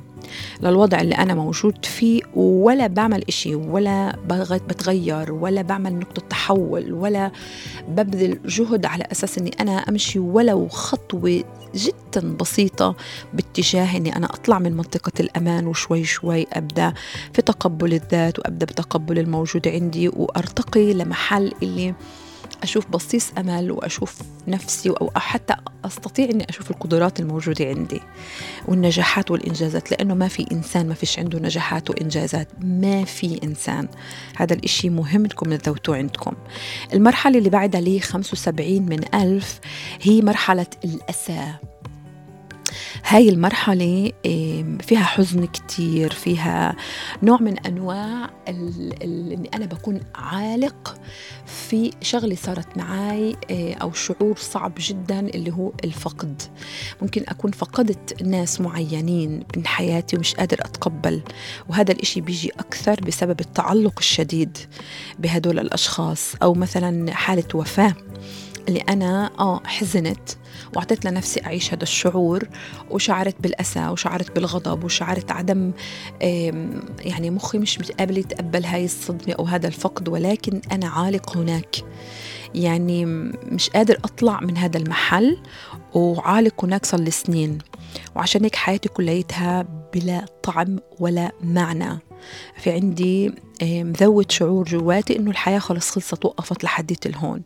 للوضع 0.62 1.00
اللي 1.00 1.14
أنا 1.14 1.34
موجود 1.34 1.84
فيه 1.84 2.22
ولا 2.34 2.86
بعمل 2.86 3.24
إشي 3.28 3.54
ولا 3.54 4.16
بتغير 4.68 5.32
ولا 5.32 5.62
بعمل 5.62 5.94
نقطة 5.98 6.22
تحول 6.30 6.92
ولا 6.92 7.30
ببذل 7.88 8.38
جهد 8.46 8.86
على 8.86 9.04
أساس 9.12 9.38
أني 9.38 9.50
أنا 9.60 9.72
أمشي 9.72 10.18
ولو 10.18 10.68
خطوة 10.68 11.44
جدا 11.74 12.36
بسيطة 12.40 12.94
باتجاه 13.34 13.96
أني 13.96 14.16
أنا 14.16 14.26
أطلع 14.26 14.58
من 14.58 14.72
منطقة 14.72 15.12
الأمان 15.20 15.66
وشوي 15.66 16.04
شوي 16.04 16.46
أبدأ 16.52 16.92
في 17.32 17.42
تقبل 17.42 17.94
الذات 17.94 18.38
وأبدأ 18.38 18.66
بتقبل 18.66 19.18
الموجود 19.18 19.68
عندي 19.68 20.08
وأرتقي 20.08 20.92
لمحل 20.94 21.52
اللي 21.62 21.94
أشوف 22.62 22.86
بصيص 22.86 23.32
أمل 23.38 23.70
وأشوف 23.70 24.18
نفسي 24.48 24.90
أو 24.90 25.10
حتى 25.16 25.54
أستطيع 25.84 26.24
أني 26.24 26.46
أشوف 26.48 26.70
القدرات 26.70 27.20
الموجودة 27.20 27.64
عندي 27.64 28.00
والنجاحات 28.68 29.30
والإنجازات 29.30 29.90
لأنه 29.90 30.14
ما 30.14 30.28
في 30.28 30.46
إنسان 30.52 30.88
ما 30.88 30.94
فيش 30.94 31.18
عنده 31.18 31.38
نجاحات 31.38 31.90
وإنجازات 31.90 32.48
ما 32.60 33.04
في 33.04 33.40
إنسان. 33.44 33.88
هذا 34.36 34.54
الإشي 34.54 34.90
مهم 34.90 35.24
أنكم 35.24 35.54
تذوتوه 35.54 35.96
عندكم. 35.96 36.32
المرحلة 36.94 37.38
اللي 37.38 37.50
بعدها 37.50 37.80
لي 37.80 38.00
75 38.00 38.82
من 38.82 39.14
ألف 39.14 39.60
هي 40.02 40.22
مرحلة 40.22 40.66
الأسى 40.84 41.54
هاي 43.04 43.28
المرحلة 43.28 44.12
فيها 44.80 45.04
حزن 45.04 45.44
كتير 45.44 46.12
فيها 46.12 46.76
نوع 47.22 47.40
من 47.40 47.58
أنواع 47.58 48.30
أني 48.48 49.50
أنا 49.54 49.66
بكون 49.66 50.00
عالق 50.14 51.00
في 51.46 51.90
شغلة 52.02 52.34
صارت 52.34 52.76
معي 52.76 53.36
آه، 53.50 53.74
أو 53.74 53.92
شعور 53.92 54.36
صعب 54.36 54.72
جدا 54.78 55.20
اللي 55.20 55.52
هو 55.52 55.72
الفقد. 55.84 56.42
ممكن 57.02 57.24
أكون 57.28 57.50
فقدت 57.50 58.22
ناس 58.22 58.60
معينين 58.60 59.44
من 59.56 59.66
حياتي 59.66 60.16
ومش 60.16 60.34
قادر 60.34 60.60
أتقبل 60.60 61.22
وهذا 61.68 61.92
الإشي 61.92 62.20
بيجي 62.20 62.50
أكثر 62.50 63.00
بسبب 63.00 63.40
التعلق 63.40 63.94
الشديد 63.98 64.58
بهدول 65.18 65.58
الأشخاص. 65.58 66.34
أو 66.42 66.54
مثلا 66.54 67.12
حالة 67.14 67.44
وفاة. 67.54 67.94
اللي 68.68 68.80
أنا 68.80 69.30
آه 69.38 69.60
حزنت 69.64 70.30
وأعطيت 70.76 71.04
لنفسي 71.04 71.40
أعيش 71.46 71.74
هذا 71.74 71.82
الشعور 71.82 72.48
وشعرت 72.90 73.36
بالأسى 73.40 73.88
وشعرت 73.88 74.34
بالغضب 74.34 74.84
وشعرت 74.84 75.32
عدم 75.32 75.72
يعني 77.00 77.30
مخي 77.30 77.58
مش 77.58 77.78
قابل 77.98 78.18
يتقبل 78.18 78.64
هاي 78.64 78.84
الصدمة 78.84 79.34
أو 79.38 79.44
هذا 79.44 79.66
الفقد 79.66 80.08
ولكن 80.08 80.60
أنا 80.72 80.88
عالق 80.88 81.36
هناك. 81.36 81.76
يعني 82.54 83.04
مش 83.52 83.70
قادر 83.70 83.98
أطلع 84.04 84.40
من 84.40 84.56
هذا 84.56 84.78
المحل 84.78 85.36
وعالق 85.94 86.64
هناك 86.64 86.86
صار 86.86 87.00
لي 87.00 87.10
سنين. 87.10 87.58
وعشان 88.16 88.44
هيك 88.44 88.56
حياتي 88.56 88.88
كليتها 88.88 89.66
بلا 89.94 90.24
طعم 90.42 90.78
ولا 91.00 91.32
معنى. 91.42 91.98
في 92.56 92.70
عندي 92.70 93.32
مذوت 93.62 94.30
شعور 94.30 94.64
جواتي 94.64 95.16
إنه 95.16 95.30
الحياة 95.30 95.58
خلص 95.58 95.90
خلصت 95.90 96.24
وقفت 96.24 96.64
لحديت 96.64 97.06
الهون. 97.06 97.42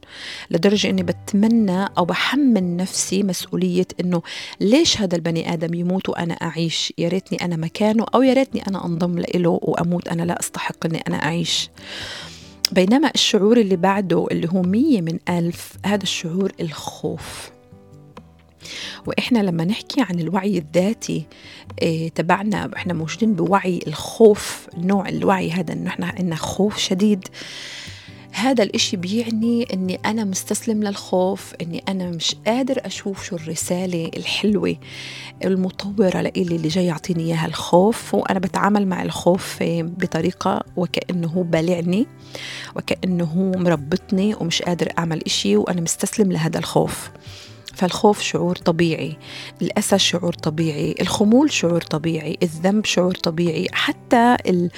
لدرجة 0.50 0.90
إني 0.90 1.02
بتمنى 1.02 1.84
أو 1.98 2.04
بحمل 2.04 2.76
نفسي 2.76 3.22
مسؤولية 3.22 3.86
إنه 4.00 4.22
ليش 4.60 5.00
هذا 5.00 5.16
البني 5.16 5.52
آدم 5.52 5.74
يموت 5.74 6.08
وأنا 6.08 6.34
أعيش؟ 6.34 6.92
يا 6.98 7.08
ريتني 7.08 7.44
أنا 7.44 7.56
مكانه 7.56 8.06
أو 8.14 8.22
يا 8.22 8.32
ريتني 8.32 8.66
أنا 8.68 8.86
أنضم 8.86 9.18
له 9.18 9.60
وأموت 9.62 10.08
أنا 10.08 10.22
لا 10.22 10.40
أستحق 10.40 10.86
إني 10.86 11.02
أنا 11.08 11.16
أعيش. 11.24 11.70
بينما 12.72 13.10
الشعور 13.14 13.56
اللي 13.56 13.76
بعده 13.76 14.26
اللي 14.30 14.48
هو 14.48 14.62
مية 14.62 15.00
من 15.00 15.18
ألف 15.28 15.72
هذا 15.86 16.02
الشعور 16.02 16.52
الخوف. 16.60 17.50
وإحنا 19.06 19.38
لما 19.38 19.64
نحكي 19.64 20.00
عن 20.00 20.20
الوعي 20.20 20.58
الذاتي 20.58 21.24
إيه 21.82 22.08
تبعنا 22.08 22.70
إحنا 22.76 22.94
موجودين 22.94 23.34
بوعي 23.34 23.80
الخوف 23.86 24.66
نوع 24.78 25.08
الوعي 25.08 25.50
هذا 25.52 25.72
إنه 25.72 25.88
إحنا 25.88 26.06
عندنا 26.06 26.36
خوف 26.36 26.78
شديد. 26.78 27.28
هذا 28.32 28.62
الإشي 28.64 28.96
بيعني 28.96 29.66
أني 29.72 29.94
أنا 30.06 30.24
مستسلم 30.24 30.82
للخوف 30.82 31.54
أني 31.62 31.84
أنا 31.88 32.10
مش 32.10 32.36
قادر 32.46 32.86
أشوف 32.86 33.24
شو 33.24 33.36
الرسالة 33.36 34.10
الحلوة 34.16 34.76
المطورة 35.44 36.20
لإلي 36.20 36.56
اللي 36.56 36.68
جاي 36.68 36.86
يعطيني 36.86 37.22
إياها 37.22 37.46
الخوف. 37.46 38.14
وأنا 38.14 38.38
بتعامل 38.38 38.86
مع 38.88 39.02
الخوف 39.02 39.56
بطريقة 39.62 40.62
وكأنه 40.76 41.28
هو 41.28 41.42
بالعني 41.42 42.06
وكأنه 42.76 43.24
هو 43.24 43.58
مربطني 43.58 44.34
ومش 44.34 44.62
قادر 44.62 44.88
أعمل 44.98 45.22
إشي 45.26 45.56
وأنا 45.56 45.80
مستسلم 45.80 46.32
لهذا 46.32 46.58
الخوف. 46.58 47.10
فالخوف 47.80 48.22
شعور 48.22 48.56
طبيعي 48.56 49.16
الأسى 49.62 49.98
شعور 49.98 50.32
طبيعي 50.32 50.94
الخمول 51.00 51.52
شعور 51.52 51.80
طبيعي 51.80 52.38
الذنب 52.42 52.84
شعور 52.84 53.14
طبيعي 53.14 53.66
حتى 53.72 54.36
ال... 54.46 54.70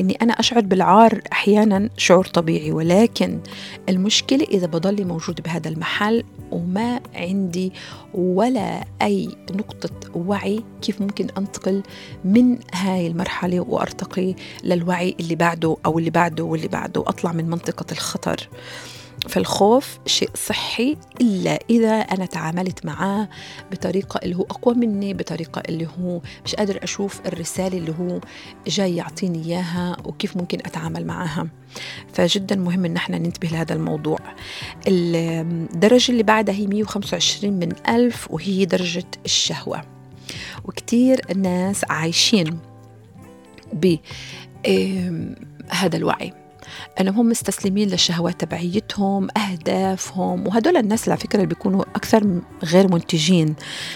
أني 0.00 0.18
أنا 0.22 0.32
أشعر 0.32 0.60
بالعار 0.60 1.20
أحيانا 1.32 1.90
شعور 1.96 2.26
طبيعي. 2.26 2.72
ولكن 2.72 3.40
المشكلة 3.88 4.44
إذا 4.44 4.66
بضلي 4.66 5.04
موجود 5.04 5.40
بهذا 5.40 5.68
المحل 5.68 6.24
وما 6.50 7.00
عندي 7.14 7.72
ولا 8.14 8.84
أي 9.02 9.28
نقطة 9.50 9.90
وعي 10.14 10.64
كيف 10.82 11.00
ممكن 11.00 11.26
أنتقل 11.38 11.82
من 12.24 12.58
هاي 12.74 13.06
المرحلة 13.06 13.60
وأرتقي 13.60 14.34
للوعي 14.64 15.16
اللي 15.20 15.34
بعده 15.34 15.76
أو 15.86 15.98
اللي 15.98 16.10
بعده 16.10 16.44
واللي 16.44 16.68
بعده 16.68 17.00
وأطلع 17.00 17.32
من 17.32 17.50
منطقة 17.50 17.86
الخطر. 17.92 18.48
فالخوف 19.28 19.98
شيء 20.06 20.30
صحي 20.34 20.96
إلا 21.20 21.58
إذا 21.70 21.92
أنا 22.00 22.26
تعاملت 22.26 22.86
معاه 22.86 23.28
بطريقة 23.72 24.20
اللي 24.22 24.36
هو 24.36 24.42
أقوى 24.42 24.74
مني 24.74 25.14
بطريقة 25.14 25.62
اللي 25.68 25.88
هو 26.00 26.20
مش 26.44 26.54
قادر 26.54 26.78
أشوف 26.82 27.20
الرسالة 27.26 27.78
اللي 27.78 27.94
هو 28.00 28.20
جاي 28.66 28.96
يعطيني 28.96 29.44
إياها 29.44 29.96
وكيف 30.04 30.36
ممكن 30.36 30.58
أتعامل 30.58 31.06
معها 31.06 31.46
فجدا 32.12 32.56
مهم 32.56 32.84
إن 32.84 32.96
إحنا 32.96 33.18
ننتبه 33.18 33.48
لهذا 33.48 33.74
الموضوع. 33.74 34.18
الدرجة 34.88 36.12
اللي 36.12 36.22
بعدها 36.22 36.54
هي 36.54 36.66
125 36.66 37.52
من 37.52 37.72
ألف 37.88 38.30
وهي 38.30 38.64
درجة 38.64 39.04
الشهوة. 39.24 39.82
وكتير 40.64 41.20
ناس 41.36 41.84
عايشين 41.90 42.58
ب 43.72 43.96
هذا 45.70 45.96
الوعي. 45.96 46.32
انهم 47.00 47.16
هم 47.16 47.28
مستسلمين 47.28 47.88
للشهوات 47.88 48.40
تبعيتهم 48.40 49.28
أهدافهم 49.36 50.46
وهدول 50.48 50.76
الناس 50.76 51.08
على 51.08 51.18
فكرة 51.18 51.36
اللي 51.36 51.46
بيكونوا 51.46 51.84
أكثر 51.96 52.40
غير 52.64 52.92
منتجين 52.92 53.54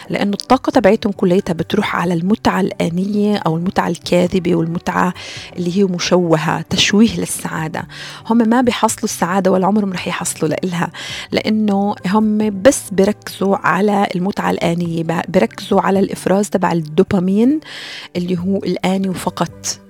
لأنه 0.08 0.32
الطاقة 0.32 0.70
تبعيتهم 0.70 1.12
كليتها 1.12 1.52
بتروح 1.52 1.96
على 1.96 2.14
المتعة 2.14 2.60
الآنية 2.60 3.36
أو 3.36 3.56
المتعة 3.56 3.88
الكاذبة 3.88 4.54
والمتعه 4.54 5.14
اللي 5.56 5.78
هي 5.78 5.84
مشوهة 5.84 6.62
تشويه 6.62 7.16
للسعادة. 7.20 7.88
هم 8.30 8.48
ما 8.48 8.60
بيحصلوا 8.60 9.04
السعادة 9.04 9.50
ولا 9.50 9.66
عمرهم 9.66 9.92
رح 9.92 10.08
يحصلوا 10.08 10.48
لإلها 10.50 10.90
لأنه 11.32 11.94
هم 12.06 12.62
بس 12.62 12.82
بيركزوا 12.92 13.56
على 13.56 14.06
المتعة 14.14 14.50
الآنية 14.50 15.04
بيركزوا 15.28 15.80
على 15.80 15.98
الإفراز 15.98 16.50
تبع 16.50 16.72
الدوبامين 16.72 17.60
اللي 18.16 18.38
هو 18.38 18.56
الآني 18.56 19.08
وفقط. 19.08 19.80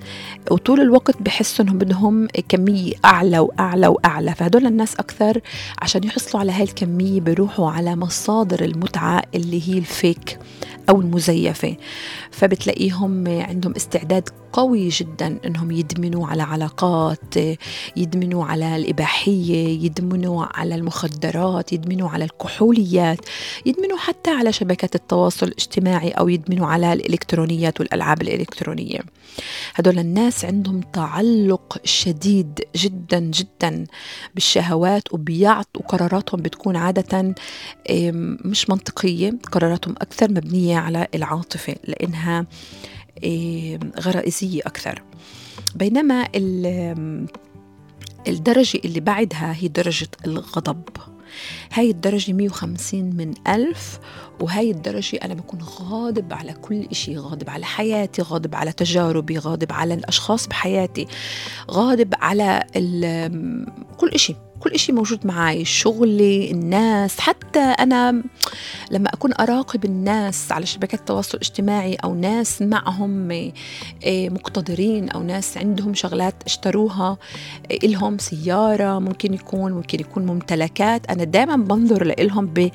وطول 0.51 0.81
الوقت 0.81 1.23
بحسوا 1.23 1.65
إنهم 1.65 1.79
بدهم 1.79 2.29
كمية 2.49 2.93
أعلى 3.05 3.39
وأعلى 3.39 3.87
وأعلى. 3.87 4.35
فهدول 4.35 4.67
الناس 4.67 4.95
أكثر 4.97 5.41
عشان 5.83 6.05
يحصلوا 6.05 6.41
على 6.41 6.53
هاي 6.53 6.63
الكمية 6.63 7.21
بيروحوا 7.21 7.71
على 7.71 7.97
مصادر 7.97 8.65
المتعة 8.65 9.23
اللي 9.35 9.69
هي 9.69 9.79
الفيك 9.79 10.39
أو 10.89 11.01
المزيفة. 11.01 11.77
فبتلاقيهم 12.31 13.29
عندهم 13.29 13.75
استعداد 13.77 14.29
قوي 14.53 14.89
جدا 14.89 15.39
إنهم 15.47 15.71
يدمنوا 15.71 16.27
على 16.27 16.43
علاقات 16.43 17.35
يدمنوا 17.97 18.45
على 18.45 18.77
الإباحية 18.77 19.85
يدمنوا 19.85 20.45
على 20.45 20.75
المخدرات 20.75 21.73
يدمنوا 21.73 22.09
على 22.09 22.25
الكحوليات 22.25 23.19
يدمنوا 23.67 23.99
حتى 23.99 24.31
على 24.31 24.53
شبكات 24.53 24.95
التواصل 24.95 25.47
الاجتماعي 25.47 26.11
أو 26.11 26.29
يدمنوا 26.29 26.67
على 26.67 26.93
الإلكترونيات 26.93 27.81
والألعاب 27.81 28.23
الإلكترونية. 28.23 29.01
هدول 29.75 29.99
الناس 29.99 30.45
عندهم 30.45 30.81
تعلق 30.81 31.79
شديد 31.85 32.61
جدا 32.77 33.19
جدا 33.21 33.85
بالشهوات 34.35 35.15
وبيعطوا 35.15 35.83
قراراتهم 35.83 36.43
بتكون 36.43 36.77
عادة 36.77 37.35
مش 38.45 38.71
منطقية 38.71 39.33
قراراتهم 39.53 39.95
أكثر 40.01 40.31
مبنية 40.31 40.79
على 40.79 41.07
العاطفة 41.15 41.77
لإنها 41.85 42.47
غرائزية 44.01 44.61
أكثر. 44.61 45.03
بينما 45.75 46.29
الدرجة 48.29 48.81
اللي 48.85 49.01
بعدها 49.01 49.57
هي 49.59 49.69
درجة 49.69 50.09
الغضب. 50.27 50.83
هاي 51.73 51.91
الدرجة 51.91 52.33
150 52.33 53.05
من 53.17 53.35
ألف 53.49 53.99
وهاي 54.41 54.71
الدرجة 54.71 55.17
أنا 55.17 55.35
بكون 55.35 55.63
غاضب 55.63 56.33
على 56.33 56.53
كل 56.53 56.87
إشي 56.91 57.19
غاضب 57.19 57.51
على 57.51 57.65
حياتي 57.65 58.23
غاضب 58.23 58.55
على 58.55 58.73
تجاربي 58.73 59.39
غاضب 59.39 59.73
على 59.73 59.95
الأشخاص 59.95 60.47
بحياتي 60.47 61.07
غاضب 61.71 62.15
على 62.21 62.65
كل 63.99 64.09
إشي. 64.09 64.35
كل 64.61 64.71
إشي 64.71 64.93
موجود 64.93 65.27
معي 65.27 65.65
شغلي 65.65 66.51
الناس 66.51 67.21
حتى 67.21 67.59
أنا 67.59 68.23
لما 68.91 69.09
أكون 69.09 69.33
أراقب 69.41 69.85
الناس 69.85 70.53
على 70.53 70.67
شبكات 70.67 71.01
التواصل 71.01 71.39
الاجتماعي 71.39 71.95
أو 71.95 72.15
ناس 72.15 72.63
معهم 72.63 73.31
آه، 73.33 74.29
مقتدرين 74.29 75.09
أو 75.09 75.23
ناس 75.23 75.59
عندهم 75.59 75.95
شغلات 75.95 76.35
اشتروها 76.47 77.19
آه، 77.71 77.79
إلهم 77.85 78.19
سيارة 78.19 78.99
ممكن 78.99 79.35
يكون 79.35 79.73
ممكن 79.73 80.01
يكون 80.01 80.27
ممتلكات 80.27 81.07
أنا 81.11 81.25
دائما 81.25 81.57
بنظر 81.57 82.05
لإلهم 82.05 82.47
ب 82.47 82.71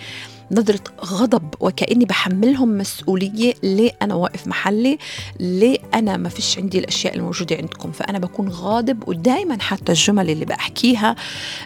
نظرة 0.51 0.79
غضب 1.05 1.53
وكأني 1.59 2.05
بحملهم 2.05 2.77
مسؤولية 2.77 3.53
ليه 3.63 3.91
أنا 4.01 4.13
واقف 4.13 4.47
محلي 4.47 4.97
ليه 5.39 5.77
أنا 5.93 6.17
ما 6.17 6.29
فيش 6.29 6.57
عندي 6.57 6.79
الأشياء 6.79 7.15
الموجودة 7.15 7.55
عندكم. 7.55 7.91
فأنا 7.91 8.19
بكون 8.19 8.49
غاضب 8.49 9.07
ودائما 9.07 9.57
حتى 9.61 9.91
الجمل 9.91 10.29
اللي 10.29 10.45
بحكيها 10.45 11.15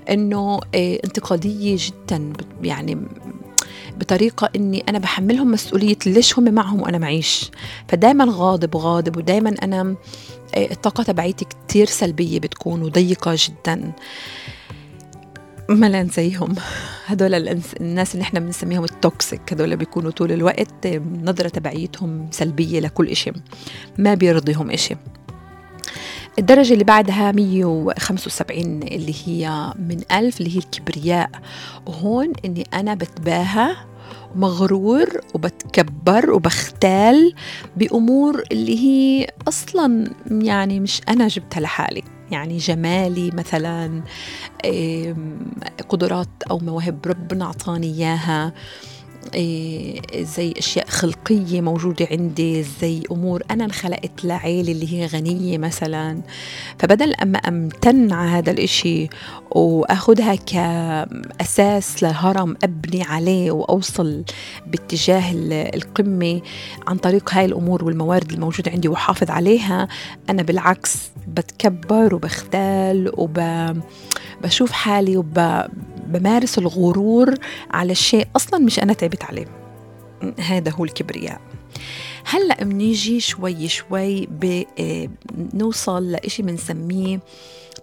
أنه 0.09 0.59
إيه 0.74 1.01
انتقادية 1.03 1.77
جدا 1.79 2.33
يعني 2.63 2.98
بطريقة 3.97 4.49
إني 4.56 4.84
أنا 4.89 4.99
بحملهم 4.99 5.51
مسؤولية 5.51 5.97
ليش 6.06 6.39
هم 6.39 6.54
معهم 6.54 6.82
وأنا 6.82 6.97
معيش. 6.97 7.51
فدايما 7.88 8.25
غاضب 8.30 8.75
وغاضب 8.75 9.17
ودايما 9.17 9.56
أنا 9.63 9.95
إيه، 10.56 10.71
الطاقة 10.71 11.04
تبعيتي 11.04 11.45
كتير 11.45 11.86
سلبية 11.86 12.39
بتكون 12.39 12.82
وضيقة 12.82 13.36
جدا. 13.38 13.91
ملان 15.69 16.08
زيهم 16.08 16.55
هدول 17.05 17.36
الناس 17.82 18.13
اللي 18.13 18.23
إحنا 18.23 18.39
بنسميهم 18.39 18.84
التوكسيك 18.84 19.41
هدول 19.53 19.75
بيكونوا 19.75 20.12
طول 20.12 20.32
الوقت 20.32 20.88
نظرة 21.23 21.47
تبعيتهم 21.49 22.27
سلبية 22.32 22.79
لكل 22.79 23.08
إشي 23.08 23.32
ما 23.97 24.13
بيرضيهم 24.13 24.71
إشي. 24.71 24.95
الدرجة 26.39 26.73
اللي 26.73 26.84
بعدها 26.84 27.32
175 27.32 28.84
اللي 28.84 29.13
هي 29.25 29.73
من 29.79 30.01
ألف 30.12 30.39
اللي 30.39 30.55
هي 30.55 30.60
الكبرياء. 30.60 31.29
وهون 31.86 32.34
إني 32.45 32.63
أنا 32.73 32.93
بتباهى 32.93 33.75
مغرور 34.36 35.21
وبتكبر 35.34 36.32
وبختال 36.32 37.34
بأمور 37.77 38.43
اللي 38.51 38.79
هي 38.79 39.27
أصلا 39.47 40.13
يعني 40.32 40.79
مش 40.79 41.01
أنا 41.10 41.27
جبتها 41.27 41.60
لحالي. 41.60 42.03
يعني 42.32 42.58
جمالي 42.58 43.32
مثلا 43.32 44.02
قدرات 45.89 46.30
أو 46.52 46.60
مواهب 46.60 47.08
ربنا 47.08 47.46
أعطاني 47.46 47.88
إياها. 47.88 48.54
زي 50.15 50.53
أشياء 50.58 50.88
خلقية 50.88 51.62
موجودة 51.62 52.08
عندي 52.12 52.63
زي 52.63 53.03
أمور 53.12 53.43
أنا 53.51 53.65
انخلقت 53.65 54.25
لعيلة 54.25 54.71
اللي 54.71 54.93
هي 54.93 55.05
غنية 55.05 55.58
مثلا. 55.58 56.21
فبدل 56.79 57.13
أما 57.13 57.38
أمتن 57.38 58.12
على 58.12 58.29
هذا 58.29 58.51
الإشي 58.51 59.10
واخذها 59.51 60.36
كأساس 60.36 62.03
لهرم 62.03 62.55
أبني 62.63 63.03
عليه 63.03 63.51
وأوصل 63.51 64.23
باتجاه 64.67 65.23
القمة 65.75 66.41
عن 66.88 66.97
طريق 66.97 67.34
هاي 67.34 67.45
الأمور 67.45 67.84
والموارد 67.84 68.32
الموجودة 68.32 68.71
عندي 68.71 68.88
واحافظ 68.88 69.32
عليها 69.32 69.88
أنا 70.29 70.43
بالعكس 70.43 70.97
بتكبر 71.27 72.15
وبختال 72.15 73.12
وب 73.17 73.39
بشوف 74.43 74.71
حالي 74.71 75.17
وبمارس 76.10 76.58
الغرور 76.58 77.34
على 77.72 77.91
الشيء 77.91 78.28
أصلا 78.36 78.60
مش 78.60 78.80
أنا 78.80 78.93
تعبت 78.93 79.24
عليه. 79.24 79.48
هذا 80.39 80.72
هو 80.72 80.84
الكبرياء. 80.84 81.41
هلأ 82.26 82.63
بنيجي 82.63 83.19
شوي 83.19 83.67
شوي 83.67 84.28
بنوصل 85.32 86.12
لإشي 86.12 86.43
بنسميه 86.43 87.19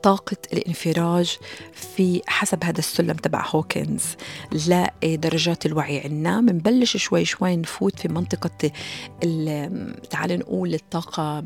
طاقة 0.02 0.36
الانفراج 0.52 1.36
في 1.72 2.22
حسب 2.26 2.64
هذا 2.64 2.78
السلم 2.78 3.12
تبع 3.12 3.46
هوكنز 3.48 4.04
لدرجات 4.52 5.66
الوعي 5.66 6.00
عنا 6.00 6.40
بنبلش 6.40 6.96
شوي 6.96 7.24
شوي 7.24 7.56
نفوت 7.56 7.98
في 7.98 8.08
منطقة 8.08 8.70
تعال 10.10 10.38
نقول 10.38 10.74
الطاقة 10.74 11.44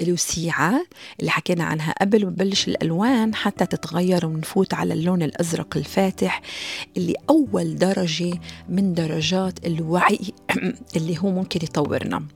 الوسيعة 0.00 0.86
اللي 1.20 1.30
حكينا 1.30 1.64
عنها 1.64 1.94
قبل. 2.00 2.24
وبنبلش 2.24 2.68
الألوان 2.68 3.34
حتى 3.34 3.66
تتغير 3.66 4.26
ونفوت 4.26 4.74
على 4.74 4.94
اللون 4.94 5.22
الأزرق 5.22 5.76
الفاتح 5.76 6.42
اللي 6.96 7.14
أول 7.30 7.76
درجة 7.76 8.40
من 8.68 8.94
درجات 8.94 9.66
الوعي 9.66 10.18
اللي 10.96 11.18
هو 11.18 11.30
ممكن 11.30 11.60
يطورنا. 11.62 12.26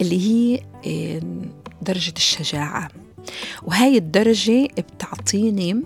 اللي 0.00 0.20
هي 0.20 0.60
درجة 1.82 2.14
الشجاعة. 2.16 2.88
وهاي 3.62 3.96
الدرجة 3.98 4.68
بتعطيني 4.78 5.82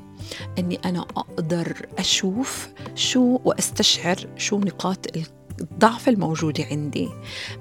أني 0.59 0.79
أنا 0.85 1.01
أقدر 1.01 1.87
أشوف 1.99 2.69
شو 2.95 3.39
وأستشعر 3.45 4.17
شو 4.37 4.59
نقاط 4.59 5.07
الضعف 5.61 6.09
الموجودة 6.09 6.65
عندي. 6.65 7.09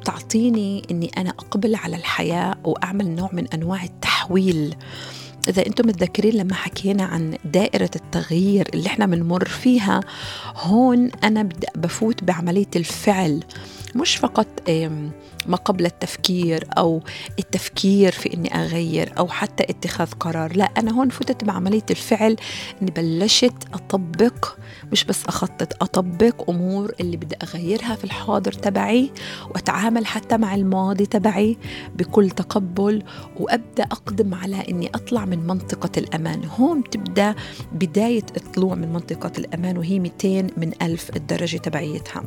بتعطيني 0.01 0.81
أني 0.91 1.11
أنا 1.17 1.29
أقبل 1.29 1.75
على 1.75 1.95
الحياة 1.95 2.55
وأعمل 2.63 3.09
نوع 3.09 3.29
من 3.33 3.47
أنواع 3.47 3.83
التحويل. 3.83 4.75
إذا 5.47 5.65
أنتم 5.67 5.87
متذكرين 5.87 6.33
لما 6.33 6.53
حكينا 6.53 7.03
عن 7.03 7.37
دائرة 7.45 7.89
التغيير 7.95 8.69
اللي 8.73 8.87
إحنا 8.87 9.05
بنمر 9.05 9.45
فيها 9.45 10.01
هون 10.55 11.11
أنا 11.23 11.49
بفوت 11.75 12.23
بعملية 12.23 12.69
الفعل. 12.75 13.43
مش 13.95 14.15
فقط 14.15 14.47
ما 15.47 15.57
قبل 15.57 15.85
التفكير 15.85 16.67
أو 16.77 17.01
التفكير 17.39 18.11
في 18.11 18.33
إني 18.33 18.55
أغير 18.55 19.13
أو 19.17 19.27
حتى 19.27 19.63
اتخاذ 19.63 20.11
قرار 20.11 20.55
لا 20.57 20.69
أنا 20.77 20.91
هون 20.91 21.09
فتت 21.09 21.43
بعملية 21.43 21.85
الفعل 21.91 22.35
إني 22.81 22.91
بلشت 22.91 23.53
أطبق 23.73 24.55
مش 24.91 25.03
بس 25.03 25.25
أخطط 25.25 25.83
أطبق 25.83 26.49
أمور 26.49 26.93
اللي 26.99 27.17
بدي 27.17 27.35
أغيرها 27.43 27.95
في 27.95 28.03
الحاضر 28.03 28.51
تبعي 28.51 29.11
وأتعامل 29.49 30.05
حتى 30.05 30.37
مع 30.37 30.55
الماضي 30.55 31.05
تبعي 31.05 31.57
بكل 31.95 32.29
تقبل 32.29 33.03
وأبدأ 33.39 33.83
أقدم 33.83 34.33
على 34.33 34.63
إني 34.69 34.89
أطلع 34.95 35.25
من 35.25 35.47
منطقة 35.47 35.91
الأمان. 35.97 36.45
هون 36.45 36.83
تبدأ 36.83 37.35
بداية 37.71 38.25
الطلوع 38.37 38.75
من 38.75 38.93
منطقة 38.93 39.31
الأمان 39.37 39.77
وهي 39.77 39.99
200 39.99 40.47
من 40.57 40.71
ألف 40.81 41.15
الدرجة 41.15 41.57
تبعيتها. 41.57 42.23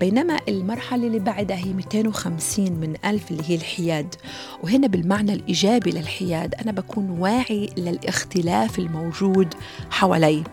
بينما 0.00 0.36
المرحلة 0.80 1.06
اللي 1.06 1.18
بعدها 1.18 1.56
هي 1.56 1.72
250 1.72 2.72
من 2.72 2.94
ألف 3.04 3.30
اللي 3.30 3.42
هي 3.46 3.54
الحياد. 3.54 4.14
وهنا 4.62 4.86
بالمعنى 4.86 5.32
الإيجابي 5.32 5.90
للحياد 5.90 6.54
أنا 6.54 6.72
بكون 6.72 7.10
واعي 7.10 7.70
للاختلاف 7.76 8.78
الموجود 8.78 9.54
حوالي 9.90 10.44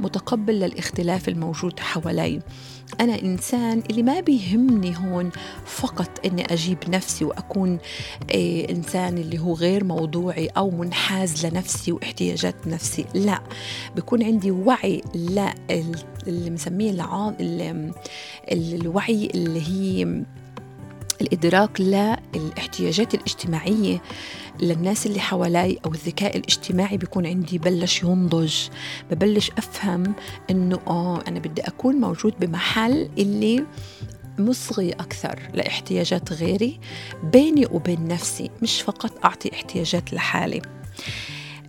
متقبل 0.00 0.54
للاختلاف 0.54 1.28
الموجود 1.28 1.80
حوالي. 1.80 2.40
أنا 3.00 3.22
إنسان 3.22 3.82
اللي 3.90 4.02
ما 4.02 4.20
بيهمني 4.20 4.94
هون 4.98 5.30
فقط 5.66 6.26
إني 6.26 6.52
أجيب 6.52 6.78
نفسي 6.88 7.24
وأكون 7.24 7.78
إيه 8.30 8.70
إنسان 8.70 9.18
اللي 9.18 9.38
هو 9.38 9.54
غير 9.54 9.84
موضوعي 9.84 10.46
أو 10.46 10.70
منحاز 10.70 11.46
لنفسي 11.46 11.92
واحتياجات 11.92 12.54
نفسي 12.66 13.04
لا. 13.14 13.40
بكون 13.96 14.22
عندي 14.22 14.50
وعي 14.50 15.02
لا 15.14 15.54
اللي 16.26 16.50
مسميه 16.50 16.92
الوعي 18.52 19.30
اللي 19.34 19.62
هي 19.68 20.22
الإدراك 21.20 21.80
للإحتياجات 22.34 23.14
الاجتماعية. 23.14 24.00
للناس 24.60 25.06
اللي 25.06 25.20
حوالي 25.20 25.78
أو 25.86 25.92
الذكاء 25.92 26.36
الاجتماعي 26.36 26.96
بيكون 26.96 27.26
عندي 27.26 27.58
بلش 27.58 28.02
ينضج. 28.02 28.54
ببلش 29.10 29.50
أفهم 29.58 30.14
إنه 30.50 30.80
آه 30.86 31.20
أنا 31.28 31.38
بدي 31.38 31.62
أكون 31.62 31.94
موجود 31.94 32.34
بمحل 32.40 33.08
اللي 33.18 33.64
مصغي 34.38 34.92
أكثر 34.92 35.38
لإحتياجات 35.54 36.32
غيري 36.32 36.80
بيني 37.22 37.66
وبين 37.66 38.08
نفسي 38.08 38.50
مش 38.62 38.82
فقط 38.82 39.24
أعطي 39.24 39.52
إحتياجات 39.52 40.12
لحالي. 40.12 40.62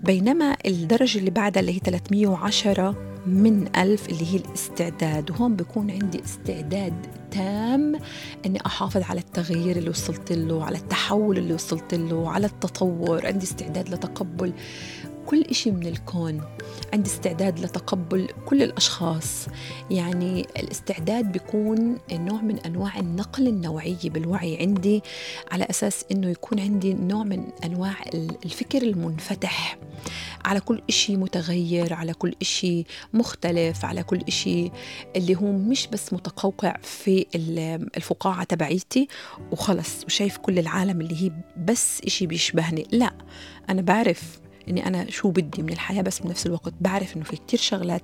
بينما 0.03 0.57
الدرجة 0.65 1.17
اللي 1.17 1.29
بعدها 1.29 1.61
اللي 1.61 1.75
هي 1.75 1.79
310 1.79 3.14
من 3.27 3.67
ألف 3.77 4.09
اللي 4.09 4.33
هي 4.33 4.37
الاستعداد. 4.37 5.31
وهون 5.31 5.55
بيكون 5.55 5.91
عندي 5.91 6.23
استعداد 6.23 6.93
تام 7.31 7.95
إني 8.45 8.65
أحافظ 8.65 9.01
على 9.01 9.19
التغيير 9.19 9.77
اللي 9.77 9.89
وصلت 9.89 10.31
له 10.31 10.65
على 10.65 10.77
التحول 10.77 11.37
اللي 11.37 11.53
وصلت 11.53 11.93
له 11.93 12.31
على 12.31 12.47
التطور. 12.47 13.25
عندي 13.25 13.45
استعداد 13.45 13.89
لتقبل 13.89 14.53
كل 15.25 15.41
إشي 15.41 15.71
من 15.71 15.87
الكون. 15.87 16.41
عندي 16.93 17.09
استعداد 17.09 17.59
لتقبل 17.59 18.27
كل 18.45 18.63
الأشخاص. 18.63 19.47
يعني 19.91 20.41
الاستعداد 20.59 21.31
بيكون 21.31 21.97
نوع 22.11 22.41
من 22.41 22.59
أنواع 22.59 22.99
النقل 22.99 23.47
النوعية 23.47 24.09
بالوعي 24.09 24.57
عندي 24.61 25.01
على 25.51 25.63
أساس 25.69 26.05
أنه 26.11 26.29
يكون 26.29 26.59
عندي 26.59 26.93
نوع 26.93 27.23
من 27.23 27.47
أنواع 27.63 27.95
الفكر 28.45 28.81
المنفتح. 28.81 29.77
على 30.45 30.59
كل 30.59 30.81
إشي 30.89 31.17
متغير 31.17 31.93
على 31.93 32.13
كل 32.13 32.35
إشي 32.41 32.85
مختلف 33.13 33.85
على 33.85 34.03
كل 34.03 34.21
إشي 34.27 34.71
اللي 35.15 35.35
هو 35.35 35.51
مش 35.51 35.87
بس 35.87 36.13
متقوقع 36.13 36.77
في 36.83 37.25
الفقاعة 37.97 38.43
تبعيتي 38.43 39.07
وخلص 39.51 40.03
وشايف 40.05 40.37
كل 40.37 40.59
العالم 40.59 41.01
اللي 41.01 41.23
هي 41.23 41.31
بس 41.57 42.01
إشي 42.01 42.27
بيشبهني. 42.27 42.87
لا 42.91 43.13
أنا 43.69 43.81
بعرف 43.81 44.39
إني 44.69 44.87
أنا 44.87 45.09
شو 45.09 45.29
بدي 45.29 45.61
من 45.63 45.73
الحياة 45.73 46.01
بس 46.01 46.19
بنفس 46.19 46.45
الوقت 46.45 46.73
بعرف 46.81 47.15
إنه 47.15 47.23
في 47.23 47.35
كتير 47.35 47.59
شغلات 47.59 48.01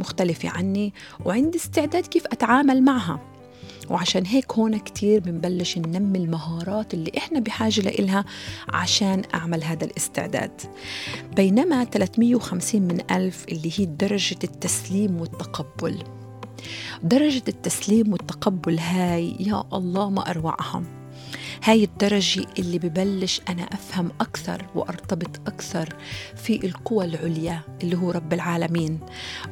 مختلفة 0.00 0.48
عني 0.48 0.92
وعندي 1.24 1.58
استعداد 1.58 2.06
كيف 2.06 2.26
أتعامل 2.26 2.82
معها. 2.82 3.20
وعشان 3.90 4.26
هيك 4.26 4.52
هون 4.52 4.78
كتير 4.78 5.20
بنبلش 5.20 5.78
ننمي 5.78 6.18
المهارات 6.18 6.94
اللي 6.94 7.12
إحنا 7.18 7.40
بحاجة 7.40 7.80
لإلها 7.80 8.24
عشان 8.68 9.22
أعمل 9.34 9.64
هذا 9.64 9.84
الاستعداد. 9.84 10.60
بينما 11.36 11.84
350 11.84 12.82
من 12.82 13.00
ألف 13.10 13.44
اللي 13.48 13.70
هي 13.76 13.84
درجة 13.84 14.38
التسليم 14.44 15.20
والتقبل. 15.20 16.02
درجة 17.02 17.42
التسليم 17.48 18.12
والتقبل 18.12 18.78
هاي 18.78 19.36
يا 19.40 19.64
الله 19.72 20.10
ما 20.10 20.30
أروعها. 20.30 20.82
هاي 21.66 21.84
الدرجة 21.84 22.46
اللي 22.58 22.78
ببلش 22.78 23.40
أنا 23.48 23.62
أفهم 23.62 24.10
أكثر 24.20 24.66
وأرتبط 24.74 25.40
أكثر 25.46 25.88
في 26.36 26.66
القوى 26.66 27.04
العليا 27.04 27.60
اللي 27.82 27.96
هو 27.96 28.10
رب 28.10 28.32
العالمين. 28.32 29.00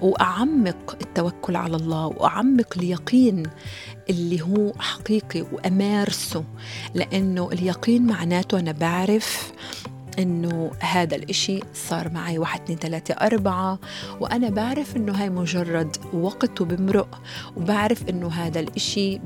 وأعمق 0.02 0.96
التوكل 1.00 1.56
على 1.56 1.76
الله 1.76 2.06
وأعمق 2.06 2.74
اليقين 2.76 3.42
اللي 4.10 4.42
هو 4.42 4.72
حقيقي 4.78 5.40
وأمارسه. 5.52 6.44
لأنه 6.94 7.48
اليقين 7.52 8.06
معناته 8.06 8.58
أنا 8.58 8.72
بعرف 8.72 9.52
إنه 10.18 10.70
هذا 10.80 11.16
الإشي 11.16 11.60
صار 11.74 12.08
معي 12.08 12.38
واحد 12.38 12.60
اثنين 12.60 12.78
ثلاثة 12.78 13.14
أربعة 13.14 13.78
وأنا 14.20 14.50
بعرف 14.50 14.96
إنه 14.96 15.12
هاي 15.12 15.30
مجرد 15.30 15.96
وقت 16.12 16.60
وبمرق 16.60 17.22
وبعرف 17.56 18.08
إنه 18.08 18.28
هذا 18.28 18.60
الإشي 18.60 19.20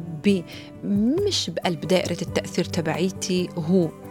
مش 0.85 1.51
بقلب 1.51 1.81
دائرة 1.81 2.23
التأثير 2.23 2.65
تبعيتي 2.65 3.49
هو. 3.57 4.06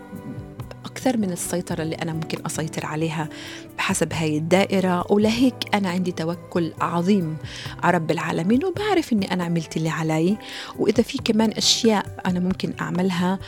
أكثر 0.86 1.18
من 1.18 1.32
السيطرة 1.32 1.84
اللي 1.84 1.96
أنا 1.96 2.14
ممكن 2.14 2.46
أسيطر 2.46 2.86
عليها 2.86 3.30
بحسب 3.78 4.14
هاي 4.14 4.38
الدائرة. 4.38 5.12
ولهيك 5.12 5.56
أنا 5.74 5.90
عندي 5.90 6.12
توكل 6.12 6.74
عظيم 6.82 7.38
على 7.84 7.98
رب 7.98 8.12
العالمين 8.12 8.66
وبعرف 8.66 9.14
أني 9.14 9.34
أنا 9.34 9.44
عملت 9.44 9.78
اللي 9.78 9.90
علي. 9.90 10.38
وإذا 10.80 11.04
في 11.04 11.18
كمان 11.18 11.52
أشياء 11.52 12.06
أنا 12.26 12.40
ممكن 12.40 12.74
أعملها 12.82 13.40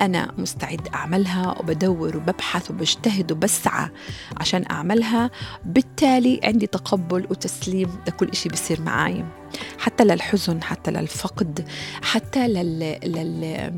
أنا 0.00 0.32
مستعد 0.38 0.88
أعملها 0.94 1.58
وبدور 1.60 2.16
وببحث 2.16 2.70
وبجتهد 2.70 3.32
وبسعى 3.32 3.88
عشان 4.40 4.64
أعملها. 4.70 5.30
بالتالي 5.64 6.40
عندي 6.44 6.66
تقبل 6.66 7.26
وتسليم 7.30 7.90
لكل 8.06 8.28
إشي 8.28 8.48
بيصير 8.48 8.80
معي 8.80 9.24
حتى 9.78 10.04
للحزن 10.04 10.62
حتى 10.62 10.90
للفقد 10.90 11.68
حتى 12.02 12.48
لل, 12.48 12.98
لل... 13.04 13.72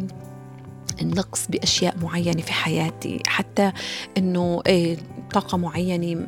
النقص 1.00 1.46
بأشياء 1.48 1.96
معينة 2.02 2.42
في 2.42 2.52
حياتي. 2.52 3.22
حتى 3.26 3.72
إنه 4.18 4.62
إيه 4.66 4.96
طاقة 5.32 5.58
معينة 5.58 6.26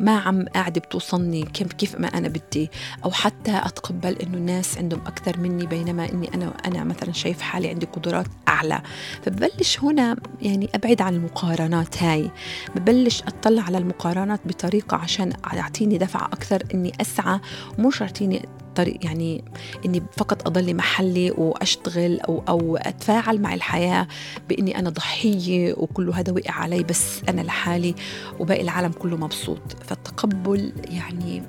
ما 0.00 0.18
عم 0.18 0.44
قاعدة 0.54 0.80
بتوصلني 0.80 1.42
كيف 1.42 1.72
كيف 1.72 1.94
ما 2.00 2.08
أنا 2.08 2.28
بدي. 2.28 2.70
أو 3.04 3.10
حتى 3.10 3.60
أتقبل 3.64 4.16
إنه 4.16 4.36
الناس 4.36 4.78
عندهم 4.78 5.00
أكثر 5.06 5.40
مني 5.40 5.66
بينما 5.66 6.12
إني 6.12 6.34
أنا 6.34 6.52
أنا 6.66 6.84
مثلا 6.84 7.12
شايف 7.12 7.40
حالي 7.40 7.68
عندي 7.68 7.86
قدرات 7.86 8.26
أعلى. 8.48 8.82
فببلش 9.22 9.80
هنا 9.80 10.16
يعني 10.42 10.68
أبعد 10.74 11.02
عن 11.02 11.14
المقارنات 11.14 12.02
هاي. 12.02 12.30
ببلش 12.76 13.22
أطلع 13.22 13.62
على 13.62 13.78
المقارنات 13.78 14.40
بطريقة 14.44 14.96
عشان 14.96 15.32
يعطيني 15.52 15.98
دفعة 15.98 16.24
أكثر 16.24 16.62
إني 16.74 16.92
أسعى. 17.00 17.40
مش 17.78 18.00
يعطيني 18.00 18.48
طريق 18.78 19.04
يعني 19.04 19.44
إني 19.84 20.02
فقط 20.16 20.46
اضل 20.46 20.76
محلي 20.76 21.30
وأشتغل 21.30 22.20
أو 22.20 22.42
أو 22.48 22.76
أتفاعل 22.76 23.40
مع 23.40 23.54
الحياة 23.54 24.08
بإني 24.48 24.78
أنا 24.78 24.90
ضحية 24.90 25.74
وكله 25.74 26.20
هذا 26.20 26.32
وقع 26.32 26.52
علي 26.52 26.82
بس 26.82 27.20
أنا 27.28 27.40
لحالي 27.40 27.94
وباقي 28.38 28.62
العالم 28.62 28.92
كله 28.92 29.16
مبسوط. 29.16 29.62
فالتقبل 29.84 30.72
يعني 30.90 31.42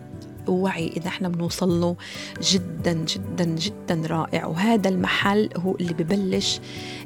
وعي 0.47 0.87
إذا 0.87 1.07
إحنا 1.07 1.29
بنوصل 1.29 1.81
له 1.81 1.95
جدا 2.41 2.93
جدا 2.93 3.45
جدا 3.45 4.07
رائع. 4.07 4.45
وهذا 4.45 4.89
المحل 4.89 5.49
هو 5.57 5.75
اللي 5.75 5.93
ببلش 5.93 6.59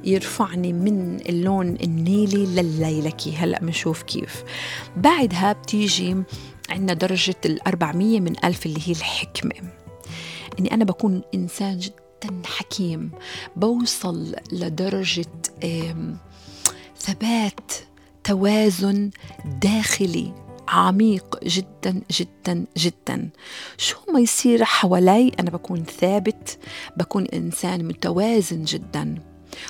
يرفعني 0.03 0.73
من 0.73 1.19
اللون 1.29 1.77
النيلي 1.83 2.45
لليلكي. 2.45 3.35
هلأ 3.35 3.59
بنشوف 3.59 4.03
كيف. 4.03 4.43
بعدها 4.97 5.53
بتيجي 5.53 6.23
عندنا 6.69 6.93
درجة 6.93 7.35
الأربعمية 7.45 8.19
من 8.19 8.33
ألف 8.45 8.65
اللي 8.65 8.79
هي 8.85 8.91
الحكمة. 8.91 9.82
إني 10.59 10.73
أنا 10.73 10.85
بكون 10.85 11.21
إنسان 11.35 11.77
جدا 11.77 12.41
حكيم 12.45 13.11
بوصل 13.55 14.35
لدرجة 14.51 15.25
ثبات 16.99 17.71
توازن 18.23 19.09
داخلي 19.61 20.33
عميق 20.67 21.43
جدا 21.43 22.01
جدا 22.11 22.65
جدا. 22.77 23.29
شو 23.77 23.97
ما 24.13 24.19
يصير 24.19 24.63
حوالي 24.63 25.31
أنا 25.39 25.49
بكون 25.49 25.83
ثابت 25.83 26.57
بكون 26.97 27.25
إنسان 27.25 27.85
متوازن 27.85 28.63
جدا 28.63 29.15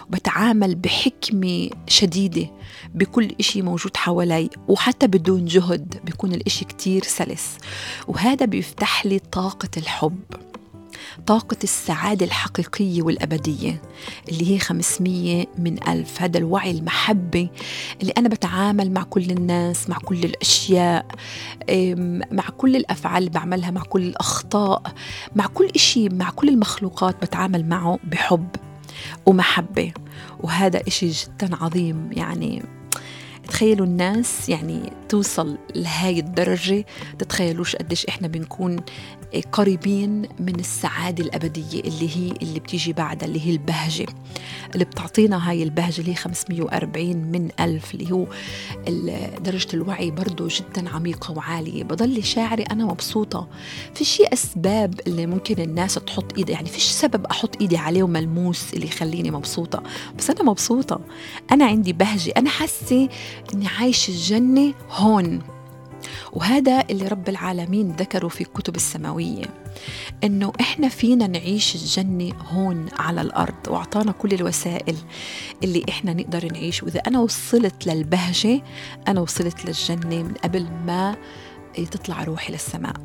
وبتعامل 0.10 0.76
بحكمة 0.76 1.70
شديدة 1.88 2.48
بكل 2.94 3.36
إشي 3.40 3.62
موجود 3.62 3.98
حوالي 3.98 4.50
وحتى 4.68 5.08
بدون 5.08 5.46
جهد 5.46 6.00
بيكون 6.04 6.34
الإشي 6.34 6.66
كتير 6.66 7.04
سلس. 7.04 7.58
وهذا 8.08 8.46
بيفتح 8.46 9.06
لي 9.06 9.20
طاقة 9.20 9.70
الحب. 9.78 10.20
طاقة 11.28 11.58
السعادة 11.64 12.26
الحقيقية 12.26 13.02
والأبدية 13.02 13.82
اللي 14.30 14.52
هي 14.56 14.60
500 14.60 15.46
من 15.58 15.88
ألف. 15.88 16.22
هذا 16.22 16.38
الوعي 16.38 16.72
المحبة 16.72 17.50
اللي 18.02 18.14
أنا 18.18 18.30
بتعامل 18.30 18.92
مع 18.92 19.04
كل 19.04 19.32
الناس 19.32 19.90
مع 19.90 19.98
كل 19.98 20.24
الأشياء 20.24 21.06
مع 22.32 22.44
كل 22.58 22.76
الأفعال 22.76 23.18
اللي 23.18 23.30
بعملها 23.30 23.72
مع 23.72 23.82
كل 23.82 24.02
الأخطاء 24.04 24.82
مع 25.36 25.48
كل 25.48 25.70
إشي 25.76 26.10
مع 26.10 26.30
كل 26.30 26.50
المخلوقات 26.50 27.22
بتعامل 27.22 27.66
معه 27.70 28.00
بحب 28.04 28.48
ومحبة. 29.26 29.92
وهذا 30.40 30.82
إشي 30.88 31.10
جدا 31.10 31.56
عظيم 31.56 32.10
يعني 32.12 32.64
تتخيلوا 33.54 33.86
الناس 33.86 34.50
يعني 34.50 34.94
توصل 35.10 35.58
لهاي 35.76 36.20
الدرجة؟ 36.20 36.86
تتخيلوش 37.20 37.76
قديش 37.76 38.06
إحنا 38.06 38.28
بنكون 38.28 38.80
قريبين 39.52 40.22
من 40.40 40.60
السعادة 40.60 41.24
الأبدية 41.24 41.80
اللي 41.80 42.10
هي 42.18 42.32
اللي 42.42 42.60
بتيجي 42.60 42.94
بعدها 42.94 43.28
اللي 43.28 43.48
هي 43.48 43.52
البهجة. 43.52 44.06
اللي 44.74 44.86
بتعطينا 44.86 45.50
هاي 45.50 45.64
البهجة 45.64 46.00
اللي 46.02 46.12
هي 46.12 46.16
540 46.16 47.16
من 47.16 47.50
ألف 47.60 47.94
اللي 47.94 48.12
هو 48.12 48.28
درجة 49.40 49.68
الوعي 49.74 50.12
برضو 50.12 50.48
جدا 50.48 50.90
عميقة 50.90 51.32
وعالية. 51.32 51.84
بضل 51.84 52.24
شاعري 52.24 52.64
أنا 52.64 52.86
مبسوطة. 52.86 53.48
في 53.96 54.04
شيء 54.06 54.34
أسباب 54.34 55.00
اللي 55.08 55.26
ممكن 55.26 55.62
الناس 55.62 55.94
تحط 55.94 56.38
إيدي 56.38 56.52
يعني 56.52 56.70
فيش 56.70 56.84
سبب 56.84 57.26
أحط 57.26 57.62
إيدي 57.62 57.78
عليه 57.78 58.04
وملموس 58.04 58.74
اللي 58.74 58.86
يخليني 58.86 59.32
مبسوطة؟ 59.32 59.84
بس 60.18 60.30
أنا 60.30 60.44
مبسوطة. 60.44 61.02
أنا 61.52 61.66
عندي 61.66 61.94
بهجة. 61.94 62.34
أنا 62.38 62.50
حاسة 62.50 63.10
إني 63.54 63.68
عايشة 63.68 64.12
الجنة 64.12 64.74
هون. 64.90 65.42
وهذا 66.34 66.84
اللي 66.90 67.08
رب 67.08 67.30
العالمين 67.30 67.92
ذكره 67.92 68.28
في 68.28 68.42
الكتب 68.42 68.76
السماوية 68.76 69.46
إنه 70.24 70.54
إحنا 70.62 70.90
فينا 70.90 71.28
نعيش 71.28 71.76
الجنة 71.76 72.34
هون 72.50 72.86
على 73.00 73.22
الأرض 73.22 73.68
وأعطانا 73.68 74.12
كل 74.12 74.34
الوسائل 74.34 74.96
اللي 75.64 75.86
إحنا 75.90 76.14
نقدر 76.14 76.52
نعيش. 76.52 76.84
وإذا 76.84 77.00
أنا 77.00 77.20
وصلت 77.20 77.88
للبهجة 77.88 78.62
أنا 79.08 79.22
وصلت 79.22 79.66
للجنة 79.66 80.24
من 80.24 80.34
قبل 80.44 80.64
ما 80.86 81.16
تطلع 81.92 82.24
روحي 82.24 82.54
للسماء. 82.54 82.96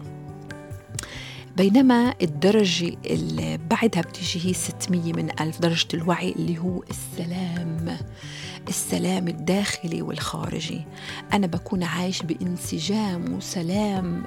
بينما 1.59 2.15
الدرجة 2.23 2.97
اللي 3.07 3.59
بعدها 3.71 4.03
بتيجي 4.03 4.49
هي 4.49 4.53
600 4.53 5.13
من 5.13 5.41
ألف 5.41 5.59
درجة 5.61 5.89
الوعي 5.95 6.33
اللي 6.33 6.59
هو 6.59 6.83
السلام. 6.91 7.99
السلام 8.69 9.29
الداخلي 9.29 10.03
والخارجي. 10.03 10.85
أنا 11.33 11.47
بكون 11.47 11.83
عايش 11.83 12.23
بانسجام 12.23 13.35
وسلام 13.35 14.23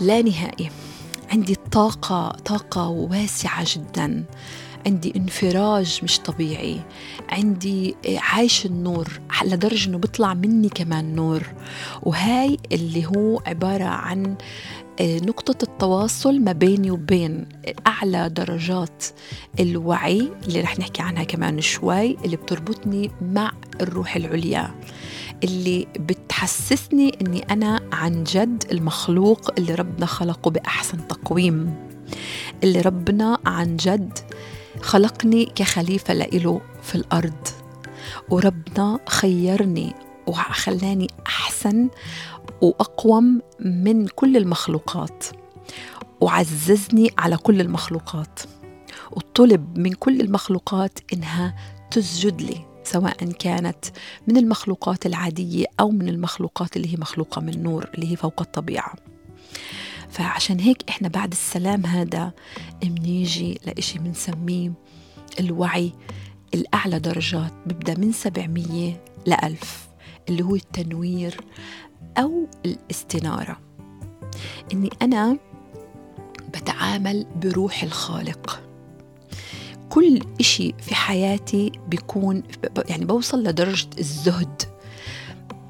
لا 0.00 0.22
نهائي. 0.22 0.70
عندي 1.32 1.54
طاقة 1.54 2.28
طاقة 2.28 2.88
واسعة 2.88 3.64
جدا. 3.66 4.24
عندي 4.86 5.12
انفراج 5.16 6.00
مش 6.02 6.18
طبيعي. 6.18 6.80
عندي 7.28 7.96
عايش 8.06 8.66
النور. 8.66 9.20
لدرجة 9.44 9.88
إنه 9.88 9.98
بيطلع 9.98 10.34
مني 10.34 10.68
كمان 10.68 11.14
نور. 11.14 11.42
وهاي 12.02 12.58
اللي 12.72 13.06
هو 13.06 13.42
عبارة 13.46 13.84
عن 13.84 14.36
نقطة 15.00 15.62
التواصل 15.62 16.40
ما 16.40 16.52
بيني 16.52 16.90
وبين 16.90 17.48
أعلى 17.86 18.28
درجات 18.28 19.04
الوعي 19.60 20.32
اللي 20.48 20.60
رح 20.60 20.78
نحكي 20.78 21.02
عنها 21.02 21.24
كمان 21.24 21.60
شوي 21.60 22.16
اللي 22.24 22.36
بتربطني 22.36 23.10
مع 23.22 23.52
الروح 23.80 24.16
العليا 24.16 24.74
اللي 25.44 25.86
بتحسسني 26.00 27.18
أني 27.20 27.42
أنا 27.50 27.80
عن 27.92 28.24
جد 28.24 28.64
المخلوق 28.72 29.50
اللي 29.58 29.74
ربنا 29.74 30.06
خلقه 30.06 30.50
بأحسن 30.50 31.08
تقويم 31.08 31.74
اللي 32.64 32.80
ربنا 32.80 33.38
عن 33.46 33.76
جد 33.76 34.18
خلقني 34.82 35.44
كخليفة 35.44 36.14
لإله 36.14 36.60
في 36.82 36.94
الأرض 36.94 37.48
وربنا 38.30 38.98
خيرني 39.08 39.94
وخلاني 40.28 41.06
أحسن 41.26 41.88
وأقوم 42.62 43.42
من 43.60 44.06
كل 44.06 44.36
المخلوقات 44.36 45.24
وعززني 46.20 47.10
على 47.18 47.36
كل 47.36 47.60
المخلوقات 47.60 48.40
وطلب 49.12 49.78
من 49.78 49.92
كل 49.92 50.20
المخلوقات 50.20 50.98
إنها 51.12 51.54
تسجد 51.90 52.42
لي 52.42 52.68
سواء 52.84 53.32
كانت 53.32 53.84
من 54.28 54.36
المخلوقات 54.36 55.06
العادية 55.06 55.66
أو 55.80 55.90
من 55.90 56.08
المخلوقات 56.08 56.76
اللي 56.76 56.92
هي 56.92 56.96
مخلوقة 56.98 57.40
من 57.40 57.62
نور 57.62 57.90
اللي 57.94 58.12
هي 58.12 58.16
فوق 58.16 58.40
الطبيعة. 58.40 58.94
فعشان 60.10 60.60
هيك 60.60 60.88
إحنا 60.88 61.08
بعد 61.08 61.32
السلام 61.32 61.86
هذا 61.86 62.32
بنيجي 62.82 63.60
لإشي 63.66 63.98
بنسميه 63.98 64.72
الوعي 65.40 65.92
الأعلى 66.54 66.98
درجات 66.98 67.52
بيبدأ 67.66 67.98
من 67.98 68.12
700 68.12 68.96
لألف. 69.26 69.87
اللي 70.28 70.42
هو 70.42 70.54
التنوير 70.54 71.40
أو 72.18 72.46
الاستنارة. 72.66 73.60
إني 74.72 74.90
أنا 75.02 75.36
بتعامل 76.54 77.26
بروح 77.36 77.82
الخالق. 77.82 78.62
كل 79.90 80.20
إشي 80.40 80.74
في 80.80 80.94
حياتي 80.94 81.72
بيكون 81.88 82.42
يعني 82.88 83.04
بوصل 83.04 83.42
لدرجة 83.42 83.88
الزهد 83.98 84.62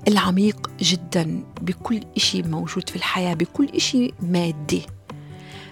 العميق 0.08 0.70
جدا. 0.80 1.44
بكل 1.60 2.00
إشي 2.16 2.42
موجود 2.42 2.88
في 2.88 2.96
الحياة 2.96 3.34
بكل 3.34 3.68
إشي 3.68 4.12
مادي. 4.22 4.82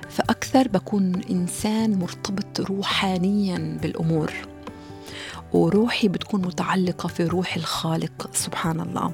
فأكثر 0.08 0.68
بكون 0.68 1.20
إنسان 1.30 1.98
مرتبط 1.98 2.60
روحانيا 2.60 3.78
بالأمور. 3.82 4.32
وروحي 5.56 6.08
بتكون 6.08 6.40
متعلقة 6.40 7.06
في 7.06 7.24
روح 7.24 7.56
الخالق 7.56 8.30
سبحان 8.32 8.80
الله 8.80 9.12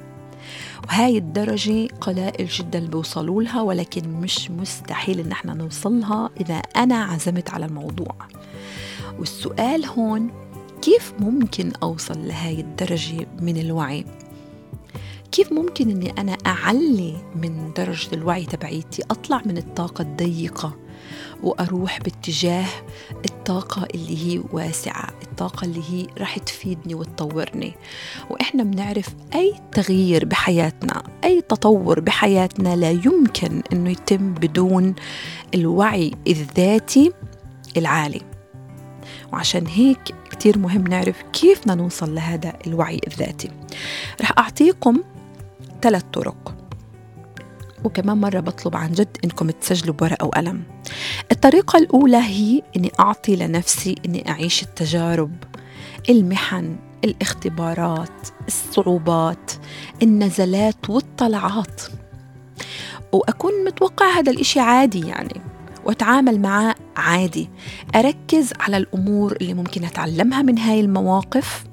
وهاي 0.87 1.17
الدرجة 1.17 1.87
قلائل 2.01 2.47
جدا 2.47 2.79
بيوصلوا 2.87 3.43
لها 3.43 3.61
ولكن 3.61 4.09
مش 4.09 4.51
مستحيل 4.51 5.19
إن 5.19 5.31
إحنا 5.31 5.53
نوصلها 5.53 6.29
إذا 6.41 6.55
أنا 6.55 7.03
عزمت 7.03 7.49
على 7.49 7.65
الموضوع. 7.65 8.15
والسؤال 9.19 9.85
هون 9.85 10.31
كيف 10.81 11.13
ممكن 11.19 11.71
أوصل 11.83 12.27
لهاي 12.27 12.59
الدرجة 12.59 13.27
من 13.41 13.57
الوعي؟ 13.57 14.05
كيف 15.31 15.51
ممكن 15.53 15.89
إني 15.89 16.11
أنا 16.11 16.37
أعلي 16.47 17.15
من 17.35 17.71
درجة 17.77 18.15
الوعي 18.15 18.45
تبعيتي 18.45 19.03
أطلع 19.11 19.41
من 19.45 19.57
الطاقة 19.57 20.01
الضيقة 20.01 20.77
وأروح 21.43 21.99
باتجاه 21.99 22.65
الطاقة 23.25 23.87
اللي 23.95 24.17
هي 24.27 24.43
واسعة 24.51 25.09
الطاقة 25.45 25.65
اللي 25.65 25.81
هي 25.89 26.07
رح 26.19 26.37
تفيدني 26.39 26.95
وتطورني. 26.95 27.73
وإحنا 28.29 28.63
بنعرف 28.63 29.07
أي 29.35 29.53
تغيير 29.71 30.25
بحياتنا 30.25 31.03
أي 31.23 31.41
تطور 31.41 31.99
بحياتنا 31.99 32.75
لا 32.75 32.91
يمكن 32.91 33.61
أنه 33.73 33.89
يتم 33.89 34.33
بدون 34.33 34.95
الوعي 35.55 36.11
الذاتي 36.27 37.11
العالي. 37.77 38.21
وعشان 39.33 39.67
هيك 39.67 40.15
كتير 40.31 40.57
مهم 40.57 40.87
نعرف 40.87 41.23
كيف 41.33 41.61
بدنا 41.61 41.75
نوصل 41.75 42.15
لهذا 42.15 42.53
الوعي 42.67 42.99
الذاتي. 43.07 43.49
رح 44.21 44.31
أعطيكم 44.37 45.03
ثلاث 45.81 46.03
طرق. 46.13 46.55
وكمان 47.83 48.17
مرة 48.17 48.39
بطلب 48.39 48.75
عن 48.75 48.91
جد 48.91 49.17
إنكم 49.23 49.49
تسجلوا 49.49 49.95
بورقة 49.95 50.25
وقلم. 50.25 50.63
الطريقة 51.43 51.77
الأولى 51.77 52.17
هي 52.17 52.61
إني 52.75 52.91
أعطي 52.99 53.35
لنفسي 53.35 53.95
إني 54.05 54.29
أعيش 54.29 54.63
التجارب 54.63 55.31
المحن 56.09 56.75
الاختبارات 57.03 58.27
الصعوبات 58.47 59.51
النزلات 60.03 60.89
والطلعات. 60.89 61.81
وأكون 63.11 63.51
متوقع 63.65 64.19
هذا 64.19 64.31
الإشي 64.31 64.59
عادي 64.59 65.07
يعني 65.07 65.41
وأتعامل 65.85 66.41
معاه 66.41 66.75
عادي. 66.97 67.49
أركز 67.95 68.53
على 68.59 68.77
الأمور 68.77 69.37
اللي 69.41 69.53
ممكن 69.53 69.83
أتعلمها 69.83 70.41
من 70.41 70.57
هاي 70.57 70.79
المواقف 70.79 71.63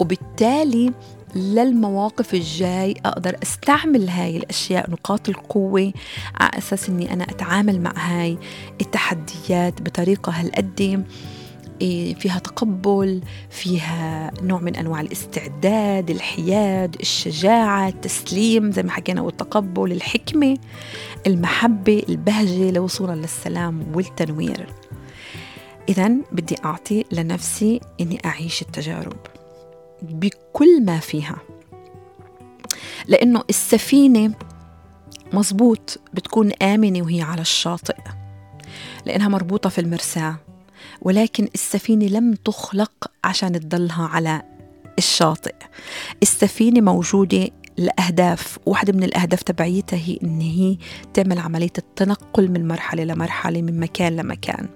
وبالتالي 0.00 0.92
للمواقف 1.34 2.34
الجاي 2.34 2.94
أقدر 3.04 3.36
أستعمل 3.42 4.08
هاي 4.08 4.36
الأشياء 4.36 4.90
نقاط 4.90 5.28
القوة 5.28 5.92
على 6.34 6.58
أساس 6.58 6.88
أني 6.88 7.12
أنا 7.12 7.24
أتعامل 7.24 7.80
مع 7.80 7.92
هاي 7.96 8.38
التحديات 8.80 9.82
بطريقة 9.82 10.32
هالقد 10.32 11.04
إيه، 11.80 12.14
فيها 12.14 12.38
تقبل 12.38 13.20
فيها 13.50 14.30
نوع 14.42 14.60
من 14.60 14.76
أنواع 14.76 15.00
الاستعداد 15.00 16.10
الحياد 16.10 16.96
الشجاعة 17.00 17.88
التسليم 17.88 18.72
زي 18.72 18.82
ما 18.82 18.90
حكينا 18.90 19.20
والتقبل 19.20 19.92
الحكمة 19.92 20.58
المحبة 21.26 22.02
البهجة 22.08 22.70
لوصولا 22.70 23.12
للسلام 23.14 23.86
والتنوير. 23.94 24.66
اذا 25.88 26.12
بدي 26.32 26.56
أعطي 26.64 27.04
لنفسي 27.12 27.80
إني 28.00 28.20
أعيش 28.24 28.62
التجارب. 28.62 29.16
بكل 30.02 30.84
ما 30.84 30.98
فيها. 30.98 31.36
لأنه 33.06 33.42
السفينة 33.50 34.34
مزبوط 35.32 36.00
بتكون 36.14 36.52
آمنة 36.52 37.02
وهي 37.02 37.22
على 37.22 37.40
الشاطئ 37.40 37.96
لأنها 39.06 39.28
مربوطة 39.28 39.70
في 39.70 39.80
المرساة 39.80 40.36
ولكن 41.02 41.48
السفينة 41.54 42.06
لم 42.06 42.34
تخلق 42.34 43.10
عشان 43.24 43.60
تضلها 43.60 44.06
على 44.06 44.42
الشاطئ. 44.98 45.54
السفينة 46.22 46.80
موجودة 46.80 47.48
لأهداف 47.76 48.58
واحدة 48.66 48.92
من 48.92 49.02
الأهداف 49.02 49.42
تبعيتها 49.42 49.96
هي 49.96 50.18
إن 50.22 50.40
هي 50.40 50.76
تعمل 51.14 51.38
عملية 51.38 51.72
التنقل 51.78 52.50
من 52.50 52.68
مرحلة 52.68 53.04
لمرحلة 53.04 53.62
من 53.62 53.80
مكان 53.80 54.16
لمكان. 54.16 54.68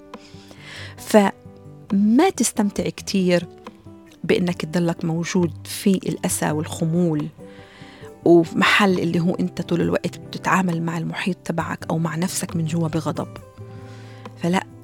فما 0.97 2.31
تستمتع 2.37 2.89
كتير 2.89 3.47
بإنك 4.27 4.65
تضلك 4.65 5.05
موجود 5.05 5.53
في 5.65 5.91
الأسى 5.91 6.51
والخمول 6.51 7.27
ومحل 8.25 8.99
اللي 8.99 9.21
هو 9.21 9.35
أنت 9.35 9.62
طول 9.62 9.81
الوقت 9.81 10.19
بتتعامل 10.19 10.83
مع 10.83 10.99
المحيط 10.99 11.37
تبعك 11.45 11.87
أو 11.91 11.99
مع 11.99 12.17
نفسك 12.17 12.57
من 12.57 12.65
جوا 12.65 12.89
بغضب. 12.89 13.29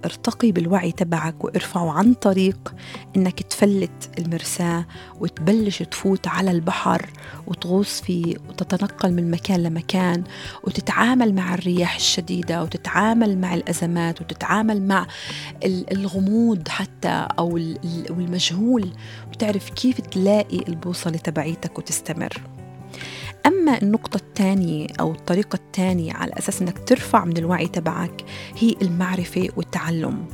ارتقي 0.05 0.53
بالوعي 0.53 0.93
تبعك 0.93 1.45
وارفعه 1.45 1.93
عن 1.93 2.15
طريق 2.15 2.75
إنك 3.17 3.43
تفلت 3.43 4.11
المرساة 4.19 4.87
وتبلش 5.21 5.83
تفوت 5.83 6.29
على 6.29 6.51
البحر 6.51 7.11
وتغوص 7.47 8.01
فيه 8.01 8.37
وتتنقل 8.49 9.13
من 9.13 9.31
مكان 9.31 9.63
لمكان 9.63 10.25
وتتعامل 10.65 11.35
مع 11.35 11.55
الرياح 11.55 11.95
الشديدة 11.95 12.63
وتتعامل 12.63 13.39
مع 13.39 13.55
الأزمات 13.55 14.21
وتتعامل 14.21 14.83
مع 14.83 15.07
الغموض 15.65 16.69
حتى 16.69 17.27
أو 17.39 17.57
المجهول 18.11 18.93
وتعرف 19.29 19.71
كيف 19.71 20.01
تلاقي 20.01 20.59
البوصلة 20.69 21.17
تبعيتك 21.17 21.79
وتستمر. 21.79 22.62
أما 23.47 23.83
النقطة 23.83 24.17
الثانية 24.17 24.87
أو 25.01 25.13
الطريقة 25.13 25.57
الثانية 25.57 26.13
على 26.13 26.33
أساس 26.39 26.63
أنك 26.63 26.79
ترفع 26.79 27.25
من 27.25 27.37
الوعي 27.37 27.67
تبعك 27.67 28.25
هي 28.59 28.75
المعرفة 28.83 29.49
والتعلم. 29.57 30.27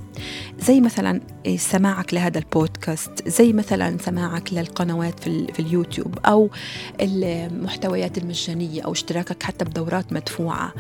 زي 0.58 0.80
مثلا 0.80 1.20
سماعك 1.56 2.14
لهذا 2.14 2.38
البودكاست 2.38 3.28
زي 3.28 3.52
مثلا 3.52 3.98
سماعك 3.98 4.52
للقنوات 4.52 5.20
في, 5.20 5.52
في 5.52 5.60
اليوتيوب 5.60 6.18
أو 6.26 6.50
المحتويات 7.00 8.18
المجانية 8.18 8.82
أو 8.82 8.92
اشتراكك 8.92 9.42
حتى 9.42 9.64
بدورات 9.64 10.12
مدفوعة 10.12 10.72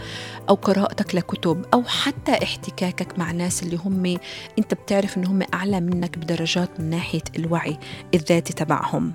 أو 0.48 0.54
قراءتك 0.54 1.14
لكتب 1.14 1.64
أو 1.74 1.82
حتى 1.82 2.32
احتكاكك 2.32 3.18
مع 3.18 3.32
ناس 3.32 3.62
اللي 3.62 3.76
هم 3.76 4.18
أنت 4.58 4.74
بتعرف 4.74 5.18
أن 5.18 5.26
هم 5.26 5.42
أعلى 5.54 5.80
منك 5.80 6.18
بدرجات 6.18 6.80
من 6.80 6.90
ناحية 6.90 7.22
الوعي 7.36 7.78
الذاتي 8.14 8.52
تبعهم. 8.52 9.12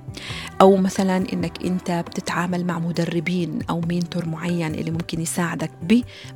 أو 0.62 0.78
مثلا 0.78 1.18
أنك 1.34 1.66
أنت 1.66 1.92
بتتعامل 1.92 2.66
مع 2.66 2.80
مدربين 2.80 3.60
أو 3.70 3.82
مينتور 3.82 4.26
معين 4.26 4.76
اللي 4.76 4.92
ممكن 4.92 5.22
يساعدك 5.22 5.72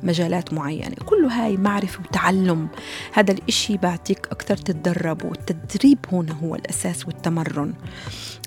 بمجالات 0.02 0.52
معينة. 0.52 0.96
كل 1.06 1.24
هاي 1.24 1.56
معرفة 1.56 2.00
وتعلم. 2.00 2.68
هذا 3.12 3.32
الإشي 3.32 3.76
بعطيك 3.82 4.26
أكثر 4.26 4.56
تتدرب 4.56 5.24
والتدريب 5.24 5.98
هنا 6.12 6.32
هو 6.32 6.54
الأساس 6.54 7.06
والتمرن. 7.06 7.74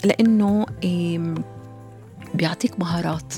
لأنه 0.04 0.65
بيعطيك 2.34 2.80
مهارات 2.80 3.34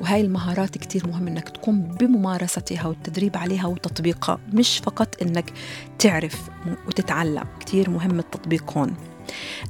وهاي 0.00 0.20
المهارات 0.20 0.78
كتير 0.78 1.06
مهم 1.06 1.28
إنك 1.28 1.48
تقوم 1.48 1.82
بممارستها 1.82 2.86
والتدريب 2.86 3.36
عليها 3.36 3.66
وتطبيقها. 3.66 4.38
مش 4.52 4.78
فقط 4.78 5.22
إنك 5.22 5.52
تعرف 5.98 6.48
وتتعلم 6.86 7.44
كتير 7.60 7.90
مهم 7.90 8.18
التطبيق 8.18 8.78
هون. 8.78 8.94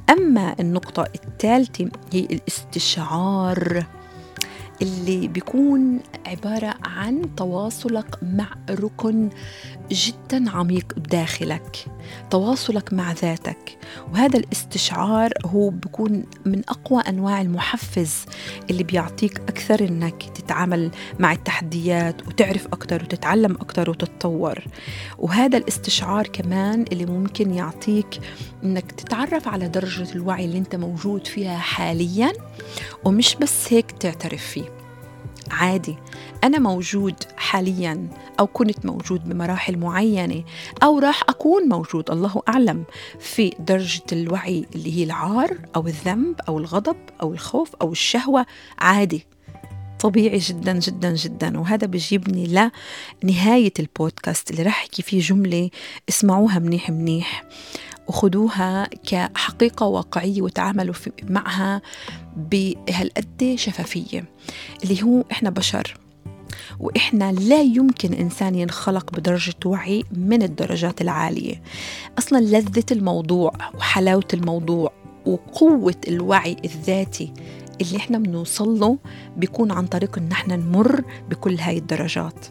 أما 0.09 0.55
النقطة 0.59 1.07
الثالثة 1.15 1.89
هي 2.13 2.19
الاستشعار 2.19 3.85
اللي 4.81 5.27
بيكون 5.27 5.99
عبارة 6.25 6.73
عن 6.83 7.35
تواصلك 7.35 8.23
مع 8.23 8.47
ركن 8.69 9.29
جدا 9.91 10.51
عميق 10.51 10.93
بداخلك 10.97 11.85
تواصلك 12.29 12.93
مع 12.93 13.11
ذاتك. 13.11 13.77
وهذا 14.13 14.39
الاستشعار 14.39 15.33
هو 15.45 15.69
بيكون 15.69 16.23
من 16.45 16.61
أقوى 16.69 17.01
أنواع 17.01 17.41
المحفز 17.41 18.25
اللي 18.69 18.83
بيعطيك 18.83 19.39
أكثر 19.39 19.87
أنك 19.87 20.23
تتعامل 20.23 20.91
مع 21.19 21.31
التحديات 21.31 22.27
وتعرف 22.27 22.67
أكثر 22.67 23.03
وتتعلم 23.03 23.51
أكثر 23.51 23.89
وتتطور. 23.89 24.63
وهذا 25.17 25.57
الاستشعار 25.57 26.27
كمان 26.27 26.85
اللي 26.91 27.05
ممكن 27.05 27.53
يعطيك 27.53 28.19
أنك 28.63 28.91
تتعرف 28.91 29.47
على 29.47 29.67
درجة 29.67 30.15
الوعي 30.15 30.45
اللي 30.45 30.57
أنت 30.57 30.75
موجود 30.75 31.27
فيها 31.27 31.57
حاليا 31.57 32.33
ومش 33.03 33.35
بس 33.35 33.73
هيك 33.73 33.91
تعترف 33.91 34.45
فيه. 34.45 34.76
عادي. 35.51 35.97
أنا 36.43 36.59
موجود 36.59 37.15
حاليا 37.37 38.07
أو 38.39 38.47
كنت 38.47 38.85
موجود 38.85 39.29
بمراحل 39.29 39.77
معينة 39.77 40.43
أو 40.83 40.99
راح 40.99 41.23
أكون 41.29 41.69
موجود 41.69 42.11
الله 42.11 42.41
أعلم 42.49 42.83
في 43.19 43.53
درجة 43.59 44.03
الوعي 44.11 44.65
اللي 44.75 44.97
هي 44.97 45.03
العار 45.03 45.57
أو 45.75 45.87
الذنب 45.87 46.35
أو 46.47 46.57
الغضب 46.57 46.97
أو 47.21 47.33
الخوف 47.33 47.75
أو 47.75 47.91
الشهوة 47.91 48.45
عادي. 48.79 49.25
طبيعي 49.99 50.37
جدا 50.37 50.73
جدا 50.79 51.15
جدا. 51.15 51.59
وهذا 51.59 51.87
بيجيبني 51.87 52.69
لنهاية 53.23 53.73
البودكاست 53.79 54.51
اللي 54.51 54.63
راح 54.63 54.81
أحكي 54.81 55.01
فيه 55.01 55.19
جملة 55.19 55.69
اسمعوها 56.09 56.59
منيح 56.59 56.89
منيح. 56.89 57.43
وخدوها 58.07 58.89
كحقيقة 59.07 59.85
واقعية 59.85 60.41
وتعاملوا 60.41 60.95
معها 61.29 61.81
بهالقد 62.37 63.53
شفافية 63.55 64.25
اللي 64.83 65.03
هو 65.03 65.23
إحنا 65.31 65.49
بشر 65.49 65.97
وإحنا 66.79 67.31
لا 67.31 67.61
يمكن 67.61 68.13
إنسان 68.13 68.55
ينخلق 68.55 69.11
بدرجة 69.11 69.53
وعي 69.65 70.03
من 70.11 70.43
الدرجات 70.43 71.01
العالية. 71.01 71.61
أصلا 72.17 72.37
لذة 72.39 72.85
الموضوع 72.91 73.53
وحلاوة 73.77 74.27
الموضوع 74.33 74.91
وقوة 75.25 75.95
الوعي 76.07 76.57
الذاتي 76.65 77.33
اللي 77.81 77.97
إحنا 77.97 78.17
بنوصل 78.17 78.79
له 78.79 78.97
بيكون 79.37 79.71
عن 79.71 79.87
طريق 79.87 80.17
إن 80.17 80.31
إحنا 80.31 80.55
نمر 80.55 81.03
بكل 81.29 81.59
هاي 81.59 81.77
الدرجات. 81.77 82.45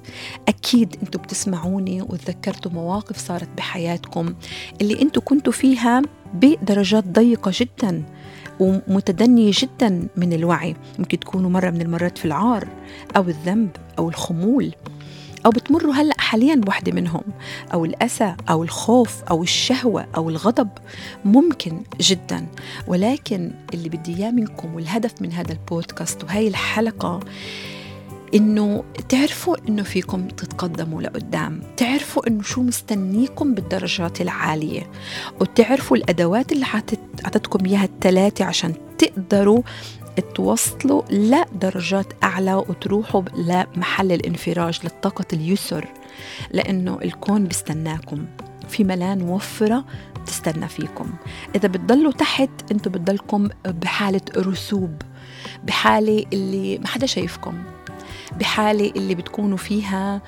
أكيد 0.49 0.97
أنتم 1.03 1.23
بتسمعوني 1.23 2.03
وتذكرتوا 2.03 2.73
مواقف 2.73 3.19
صارت 3.19 3.49
بحياتكم 3.57 4.35
اللي 4.81 5.03
أنتم 5.03 5.21
كنتوا 5.25 5.53
فيها 5.53 6.03
بدرجات 6.35 7.05
ضيقة 7.05 7.53
جدا 7.55 8.03
ومتدنية 8.61 9.53
جدا 9.55 10.09
من 10.17 10.33
الوعي. 10.33 10.77
ممكن 10.99 11.21
تكونوا 11.21 11.51
مرة 11.51 11.71
من 11.71 11.83
المرات 11.83 12.19
في 12.19 12.25
العار 12.25 12.69
أو 13.17 13.23
الذنب 13.23 13.71
أو 13.99 14.09
الخمول. 14.09 14.75
أو 15.47 15.51
بتمروا 15.51 15.95
هلأ 15.95 16.21
حاليا 16.21 16.55
بوحدة 16.55 16.93
منهم 16.93 17.23
أو 17.75 17.85
الأسى 17.85 18.37
أو 18.51 18.63
الخوف 18.63 19.23
أو 19.31 19.43
الشهوة 19.43 20.07
أو 20.17 20.29
الغضب. 20.31 20.69
ممكن 21.25 21.83
جدا. 22.01 22.47
ولكن 22.87 23.51
اللي 23.75 23.89
بدي 23.89 24.17
إياه 24.17 24.31
منكم 24.31 24.75
والهدف 24.75 25.23
من 25.23 25.33
هذا 25.33 25.53
البودكاست 25.53 26.25
وهي 26.25 26.49
الحلقة 26.49 27.21
إنه 28.35 28.85
تعرفوا 29.09 29.57
إنه 29.69 29.83
فيكم 29.83 30.29
تتقدموا 30.29 31.03
لقدام. 31.03 31.63
تعرفوا 31.77 32.29
إنه 32.29 32.43
شو 32.43 32.63
مستنيكم 32.63 33.55
بالدرجات 33.55 34.21
العالية. 34.21 34.91
وتعرفوا 35.41 35.97
الأدوات 35.97 36.53
اللي 36.53 36.65
حطتكم 36.65 37.67
إياها 37.67 37.85
الثلاثه 37.85 38.45
عشان 38.45 38.75
تقدروا 38.99 39.63
توصلوا 40.21 41.03
لدرجات 41.11 42.07
أعلى 42.23 42.55
وتروحوا 42.55 43.23
لمحل 43.37 44.13
الانفراج 44.13 44.81
للطاقة 44.85 45.25
اليسر 45.33 45.89
لأنه 46.51 46.99
الكون 47.03 47.45
بيستناكم. 47.45 48.27
في 48.69 48.85
ملان 48.85 49.19
موفرة 49.19 49.85
تستنى 50.27 50.69
فيكم. 50.69 51.11
إذا 51.55 51.69
بتضلوا 51.69 52.13
تحت 52.13 52.51
أنتوا 52.73 52.93
بتضلكم 52.93 53.49
بحالة 53.67 54.21
رسوب 54.37 55.03
بحالة 55.65 56.25
اللي 56.33 56.79
ما 56.79 56.87
حدا 56.87 57.07
شايفكم 57.07 57.63
بحالة 58.41 58.91
اللي 58.91 59.15
بتكونوا 59.15 59.57
فيها 59.57 60.23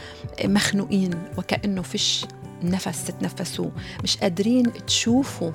مخنوقين 0.45 1.11
وكأنه 1.39 1.83
فيش 1.83 2.27
نفس 2.63 3.05
تتنفسوا. 3.05 3.71
مش 4.05 4.17
قادرين 4.17 4.73
تشوفوا 4.87 5.51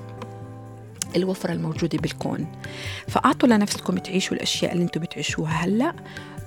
الوفرة 1.16 1.52
الموجودة 1.52 1.98
بالكون. 1.98 2.46
فأعطوا 3.08 3.48
لنفسكم 3.48 3.98
تعيشوا 3.98 4.36
الأشياء 4.36 4.72
اللي 4.72 4.84
أنتم 4.84 5.00
بتعيشوها. 5.00 5.50
هلأ 5.52 5.94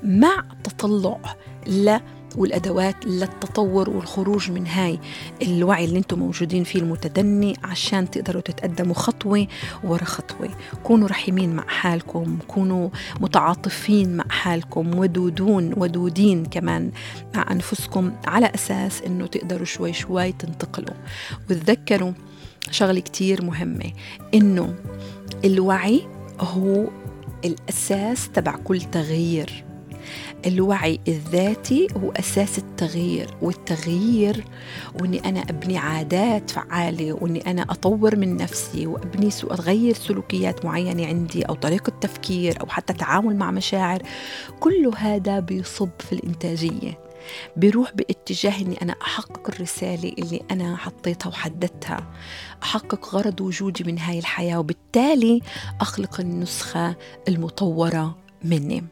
مع 0.03 0.43
تطلع 0.63 1.35
ل 1.67 1.97
والأدوات 2.35 3.05
للتطور 3.05 3.89
والخروج 3.89 4.51
من 4.51 4.67
هاي 4.67 4.99
الوعي 5.41 5.85
اللي 5.85 5.97
أنتم 5.97 6.19
موجودين 6.19 6.63
فيه 6.63 6.79
المتدني 6.79 7.53
عشان 7.63 8.11
تقدروا 8.11 8.41
تتقدموا 8.41 8.95
خطوة 8.95 9.47
ورا 9.83 10.03
خطوة. 10.03 10.49
كونوا 10.83 11.07
رحيمين 11.07 11.55
مع 11.55 11.67
حالكم 11.67 12.37
كونوا 12.47 12.89
متعاطفين 13.21 14.17
مع 14.17 14.25
حالكم 14.29 14.99
ودودون 14.99 15.73
ودودين 15.77 16.45
كمان 16.45 16.91
مع 17.35 17.51
أنفسكم 17.51 18.11
على 18.25 18.51
أساس 18.55 19.01
إنه 19.01 19.27
تقدروا 19.27 19.65
شوي 19.65 19.93
شوي 19.93 20.31
تنتقلوا. 20.31 20.95
وتذكروا 21.49 22.11
شغلة 22.71 22.99
كتير 22.99 23.45
مهمة 23.45 23.91
إنه 24.33 24.75
الوعي 25.45 26.01
هو 26.39 26.87
الأساس 27.45 28.29
تبع 28.29 28.55
كل 28.55 28.81
تغيير. 28.81 29.63
الوعي 30.45 30.99
الذاتي 31.07 31.87
هو 31.97 32.11
أساس 32.11 32.57
التغيير 32.57 33.29
والتغيير 33.41 34.43
وإني 35.01 35.29
أنا 35.29 35.39
أبني 35.39 35.77
عادات 35.77 36.51
فعالة 36.51 37.13
وإني 37.13 37.51
أنا 37.51 37.61
أطور 37.61 38.15
من 38.15 38.37
نفسي 38.37 38.87
وأبني 38.87 39.29
سو 39.31 39.47
أغير 39.47 39.93
سلوكيات 39.93 40.65
معينة 40.65 41.05
عندي 41.05 41.43
أو 41.43 41.53
طريقة 41.53 41.93
تفكير 42.01 42.61
أو 42.61 42.65
حتى 42.67 42.93
تعامل 42.93 43.35
مع 43.35 43.51
مشاعر. 43.51 44.01
كل 44.59 44.91
هذا 44.97 45.39
بيصب 45.39 45.89
في 45.99 46.13
الإنتاجية. 46.13 47.06
بيروح 47.55 47.91
باتجاه 47.93 48.61
إني 48.61 48.81
أنا 48.81 48.95
أحقق 49.01 49.49
الرسالة 49.49 50.09
اللي 50.09 50.41
أنا 50.51 50.75
حطيتها 50.75 51.29
وحددتها. 51.29 52.13
أحقق 52.63 53.15
غرض 53.15 53.41
وجودي 53.41 53.83
من 53.83 53.99
هاي 53.99 54.19
الحياة 54.19 54.59
وبالتالي 54.59 55.41
أخلق 55.81 56.19
النسخة 56.19 56.95
المطورة 57.27 58.17
مني. 58.43 58.83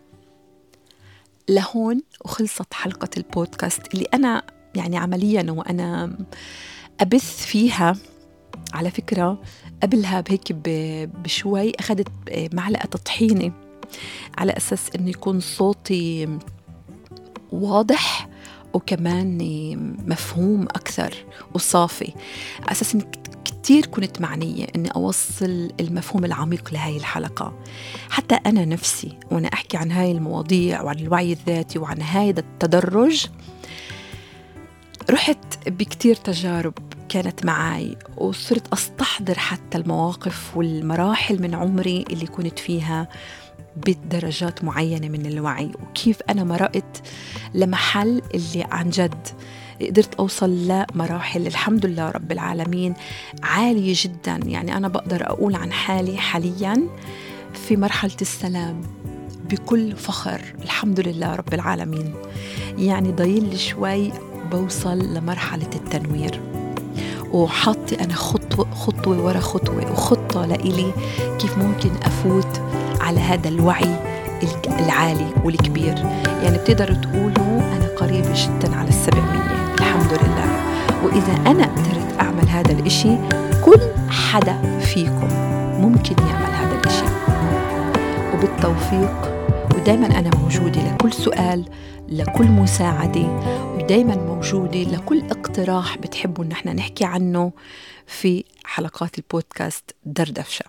لهون 1.49 2.01
وخلصت 2.25 2.73
حلقة 2.73 3.09
البودكاست 3.17 3.93
اللي 3.93 4.05
أنا 4.13 4.43
يعني 4.75 4.97
عمليا 4.97 5.51
وأنا 5.51 6.17
أبث 6.99 7.45
فيها. 7.45 7.95
على 8.73 8.91
فكرة 8.91 9.41
قبلها 9.83 10.21
بهيك 10.21 10.51
بشوي 11.23 11.71
أخذت 11.79 12.07
معلقة 12.53 12.87
طحينه 13.05 13.51
على 14.37 14.51
أساس 14.57 14.89
إنه 14.95 15.09
يكون 15.09 15.39
صوتي 15.39 16.37
واضح 17.55 18.27
وكمان 18.73 19.37
مفهوم 20.07 20.63
أكثر 20.63 21.15
وصافي. 21.53 22.13
أساس 22.69 22.97
كتير 23.45 23.85
كنت 23.85 24.21
معنية 24.21 24.67
أني 24.75 24.89
أوصل 24.95 25.71
المفهوم 25.79 26.25
العميق 26.25 26.73
لهاي 26.73 26.97
الحلقة. 26.97 27.53
حتى 28.09 28.35
أنا 28.45 28.65
نفسي 28.65 29.17
وأنا 29.31 29.47
أحكي 29.47 29.77
عن 29.77 29.91
هاي 29.91 30.11
المواضيع 30.11 30.81
وعن 30.81 30.99
الوعي 30.99 31.31
الذاتي 31.31 31.79
وعن 31.79 32.01
هذا 32.01 32.39
التدرج 32.39 33.27
رحت 35.09 35.69
بكتير 35.69 36.15
تجارب 36.15 36.73
كانت 37.09 37.45
معي 37.45 37.97
وصرت 38.17 38.73
أستحضر 38.73 39.39
حتى 39.39 39.77
المواقف 39.77 40.57
والمراحل 40.57 41.41
من 41.41 41.55
عمري 41.55 42.05
اللي 42.09 42.27
كنت 42.27 42.59
فيها. 42.59 43.07
بدرجات 43.77 44.63
معينة 44.63 45.09
من 45.09 45.25
الوعي 45.25 45.71
وكيف 45.83 46.17
أنا 46.29 46.43
مرقت 46.43 47.01
لمحل 47.53 48.21
اللي 48.33 48.67
عن 48.71 48.89
جد 48.89 49.27
قدرت 49.81 50.15
أوصل 50.15 50.67
لمراحل. 50.67 51.47
الحمد 51.47 51.85
لله 51.85 52.11
رب 52.11 52.31
العالمين 52.31 52.93
عالية 53.43 53.93
جدا. 53.97 54.39
يعني 54.45 54.77
أنا 54.77 54.87
بقدر 54.87 55.27
أقول 55.29 55.55
عن 55.55 55.71
حالي 55.71 56.17
حاليا 56.17 56.87
في 57.53 57.77
مرحلة 57.77 58.17
السلام 58.21 58.81
بكل 59.49 59.95
فخر. 59.95 60.41
الحمد 60.63 60.99
لله 60.99 61.35
رب 61.35 61.53
العالمين. 61.53 62.13
يعني 62.77 63.11
ضايل 63.11 63.59
شوي 63.59 64.11
بوصل 64.51 65.13
لمرحلة 65.13 65.69
التنوير. 65.75 66.41
وحاطة 67.31 67.97
أنا 68.01 68.13
خطوة 68.13 68.73
خطوة 68.73 69.25
ورا 69.25 69.39
خطوة 69.39 69.91
وخطة 69.91 70.45
لإلي 70.45 70.93
كيف 71.39 71.57
ممكن 71.57 71.89
أفوت 72.03 72.61
على 73.05 73.19
هذا 73.19 73.49
الوعي 73.49 73.99
العالي 74.67 75.33
والكبير. 75.43 75.95
يعني 76.43 76.57
بتقدروا 76.57 76.95
تقولوا 76.95 77.61
أنا 77.61 77.87
قريبة 77.97 78.33
جدا 78.33 78.75
على 78.75 78.89
السبعمية. 78.89 79.73
الحمد 79.79 80.13
لله. 80.13 80.47
وإذا 81.03 81.51
أنا 81.51 81.65
قدرت 81.65 82.19
أعمل 82.19 82.49
هذا 82.49 82.71
الإشي 82.71 83.15
كل 83.65 83.79
حدا 84.09 84.79
فيكم 84.79 85.27
ممكن 85.81 86.15
يعمل 86.27 86.53
هذا 86.53 86.79
الإشي. 86.79 87.05
وبالتوفيق 88.33 89.35
ودايما 89.75 90.19
أنا 90.19 90.29
موجودة 90.37 90.81
لكل 90.81 91.13
سؤال 91.13 91.65
لكل 92.09 92.47
مساعدة 92.47 93.27
ودايما 93.75 94.15
موجودة 94.15 94.79
لكل 94.79 95.23
اقتراح 95.31 95.97
بتحبوا 95.97 96.43
إن 96.43 96.51
إحنا 96.51 96.73
نحكي 96.73 97.05
عنه 97.05 97.51
في 98.07 98.43
حلقات 98.65 99.17
البودكاست 99.17 99.95
دردفشة. 100.05 100.65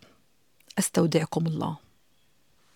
أستودعكم 0.78 1.46
الله. 1.46 1.85